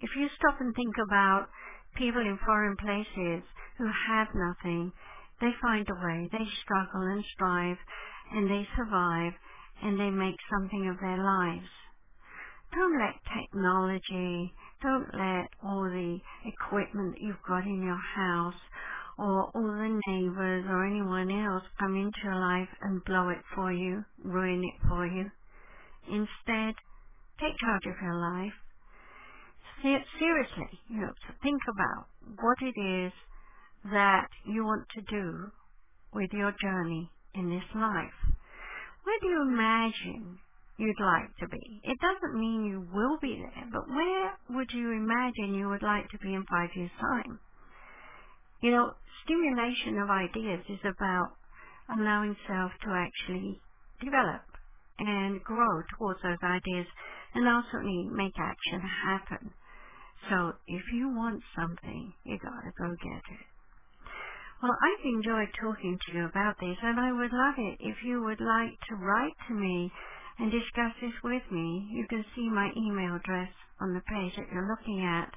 If 0.00 0.10
you 0.16 0.28
stop 0.38 0.60
and 0.60 0.74
think 0.74 0.94
about 1.06 1.48
people 1.96 2.20
in 2.20 2.38
foreign 2.44 2.76
places 2.76 3.44
who 3.78 3.86
have 4.08 4.28
nothing 4.34 4.92
they 5.40 5.50
find 5.60 5.86
a 5.90 5.94
way. 5.94 6.28
They 6.32 6.46
struggle 6.62 7.02
and 7.02 7.24
strive 7.34 7.76
and 8.32 8.50
they 8.50 8.66
survive 8.76 9.32
and 9.82 9.98
they 9.98 10.10
make 10.10 10.36
something 10.50 10.88
of 10.88 11.00
their 11.00 11.18
lives. 11.22 11.68
Don't 12.72 12.98
let 12.98 13.14
technology, 13.36 14.52
don't 14.82 15.08
let 15.14 15.48
all 15.62 15.84
the 15.84 16.18
equipment 16.46 17.14
that 17.14 17.20
you've 17.22 17.42
got 17.48 17.64
in 17.64 17.82
your 17.82 18.00
house 18.16 18.60
or 19.18 19.50
all 19.54 19.62
the 19.62 20.00
neighbors 20.08 20.64
or 20.68 20.84
anyone 20.84 21.30
else 21.30 21.62
come 21.78 21.96
into 21.96 22.18
your 22.24 22.38
life 22.38 22.68
and 22.82 23.04
blow 23.04 23.28
it 23.28 23.42
for 23.54 23.72
you, 23.72 24.04
ruin 24.22 24.62
it 24.64 24.88
for 24.88 25.06
you. 25.06 25.30
Instead, 26.08 26.74
take 27.40 27.56
charge 27.58 27.86
of 27.86 28.02
your 28.02 28.14
life. 28.14 28.52
Seriously, 29.82 30.80
you 30.88 31.00
know, 31.00 31.12
think 31.42 31.60
about 31.68 32.06
what 32.40 32.56
it 32.62 32.80
is 32.80 33.12
that 33.92 34.28
you 34.46 34.64
want 34.64 34.86
to 34.94 35.02
do 35.02 35.50
with 36.14 36.30
your 36.32 36.52
journey 36.62 37.10
in 37.34 37.50
this 37.50 37.64
life. 37.74 38.34
Where 39.04 39.18
do 39.20 39.26
you 39.26 39.42
imagine 39.42 40.38
you'd 40.78 41.00
like 41.00 41.36
to 41.40 41.48
be? 41.48 41.80
It 41.84 41.98
doesn't 42.00 42.40
mean 42.40 42.64
you 42.64 42.86
will 42.92 43.18
be 43.20 43.36
there, 43.38 43.68
but 43.70 43.88
where 43.88 44.32
would 44.56 44.70
you 44.72 44.92
imagine 44.92 45.54
you 45.54 45.68
would 45.68 45.82
like 45.82 46.08
to 46.10 46.18
be 46.18 46.32
in 46.34 46.44
five 46.50 46.70
years' 46.74 46.90
time? 47.00 47.38
You 48.64 48.72
know, 48.72 48.94
stimulation 49.24 50.00
of 50.00 50.08
ideas 50.08 50.64
is 50.70 50.80
about 50.88 51.36
allowing 51.92 52.34
self 52.48 52.72
to 52.84 52.90
actually 52.96 53.60
develop 54.00 54.40
and 54.98 55.44
grow 55.44 55.82
towards 55.98 56.22
those 56.24 56.40
ideas 56.42 56.86
and 57.34 57.44
ultimately 57.46 58.08
make 58.10 58.32
action 58.40 58.80
happen. 58.80 59.52
So 60.30 60.54
if 60.66 60.82
you 60.94 61.12
want 61.12 61.42
something, 61.54 62.14
you 62.24 62.38
gotta 62.40 62.72
go 62.78 62.96
get 63.04 63.22
it. 63.36 63.46
Well, 64.62 64.72
I've 64.80 65.04
enjoyed 65.04 65.52
talking 65.60 65.98
to 66.06 66.12
you 66.16 66.24
about 66.24 66.56
this, 66.60 66.78
and 66.82 66.98
I 66.98 67.12
would 67.12 67.32
love 67.32 67.56
it 67.58 67.76
if 67.80 67.96
you 68.04 68.22
would 68.24 68.40
like 68.40 68.80
to 68.88 68.96
write 68.96 69.36
to 69.48 69.54
me 69.54 69.92
and 70.38 70.50
discuss 70.50 70.92
this 71.02 71.12
with 71.22 71.42
me. 71.50 71.88
You 71.92 72.06
can 72.08 72.24
see 72.34 72.48
my 72.48 72.70
email 72.76 73.16
address 73.16 73.50
on 73.80 73.92
the 73.92 74.00
page 74.08 74.32
that 74.36 74.48
you're 74.52 74.68
looking 74.68 75.04
at. 75.04 75.34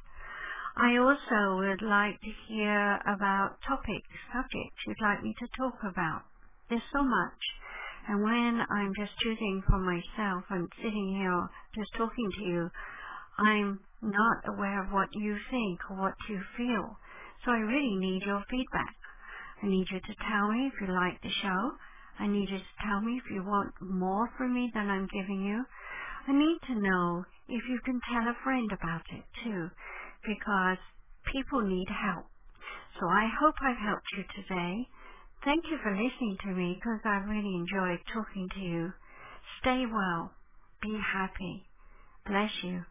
I 0.78 0.98
also 0.98 1.58
would 1.58 1.82
like 1.82 2.22
to 2.22 2.32
hear 2.48 3.02
about 3.08 3.58
topics, 3.68 4.08
subjects 4.32 4.78
you'd 4.88 5.02
like 5.02 5.24
me 5.24 5.36
to 5.40 5.48
talk 5.58 5.76
about. 5.84 6.24
There's 6.70 6.86
so 6.94 7.04
much. 7.04 7.42
And 8.08 8.24
when 8.24 8.62
I'm 8.70 8.94
just 8.96 9.18
choosing 9.20 9.64
for 9.68 9.80
myself 9.80 10.46
and 10.50 10.70
sitting 10.78 11.18
here 11.18 11.50
just 11.76 11.94
talking 11.98 12.32
to 12.38 12.44
you, 12.44 12.72
I'm 13.40 13.80
not 14.02 14.48
aware 14.48 14.84
of 14.84 14.92
what 14.94 15.10
you 15.14 15.38
think 15.52 15.80
or 15.90 15.98
what 15.98 16.16
you 16.30 16.42
feel. 16.58 16.98
So 17.44 17.52
I 17.52 17.60
really 17.60 17.98
need 17.98 18.24
your 18.24 18.44
feedback. 18.50 18.96
I 19.64 19.68
need 19.68 19.88
you 19.92 20.00
to 20.00 20.16
tell 20.30 20.52
me 20.52 20.72
if 20.74 20.82
you 20.82 20.94
like 20.94 21.22
the 21.22 21.32
show. 21.42 21.72
I 22.20 22.28
need 22.28 22.50
you 22.50 22.60
to 22.60 22.76
tell 22.86 23.02
me 23.02 23.18
if 23.24 23.32
you 23.32 23.44
want 23.44 23.74
more 23.82 24.30
from 24.38 24.54
me 24.54 24.72
than 24.74 24.90
I'm 24.90 25.08
giving 25.08 25.44
you. 25.44 25.66
I 26.28 26.34
need 26.34 26.60
to 26.68 26.82
know 26.82 27.26
if 27.50 27.64
you 27.70 27.80
can 27.86 28.02
tell 28.12 28.28
a 28.30 28.38
friend 28.44 28.72
about 28.72 29.04
it 29.12 29.24
too, 29.44 29.70
because 30.26 30.78
people 31.34 31.62
need 31.62 31.88
help. 31.90 32.26
So 33.00 33.08
I 33.08 33.30
hope 33.42 33.56
I've 33.62 33.78
helped 33.78 34.08
you 34.18 34.24
today. 34.36 34.88
Thank 35.46 35.66
you 35.72 35.78
for 35.84 35.92
listening 35.92 36.38
to 36.44 36.50
me 36.50 36.76
because 36.76 37.02
I 37.06 37.18
really 37.28 37.56
enjoyed 37.56 38.00
talking 38.14 38.50
to 38.56 38.62
you. 38.62 38.94
Stay 39.62 39.86
well. 39.92 40.32
Be 40.82 40.98
happy. 41.14 41.66
Bless 42.28 42.52
you. 42.64 42.84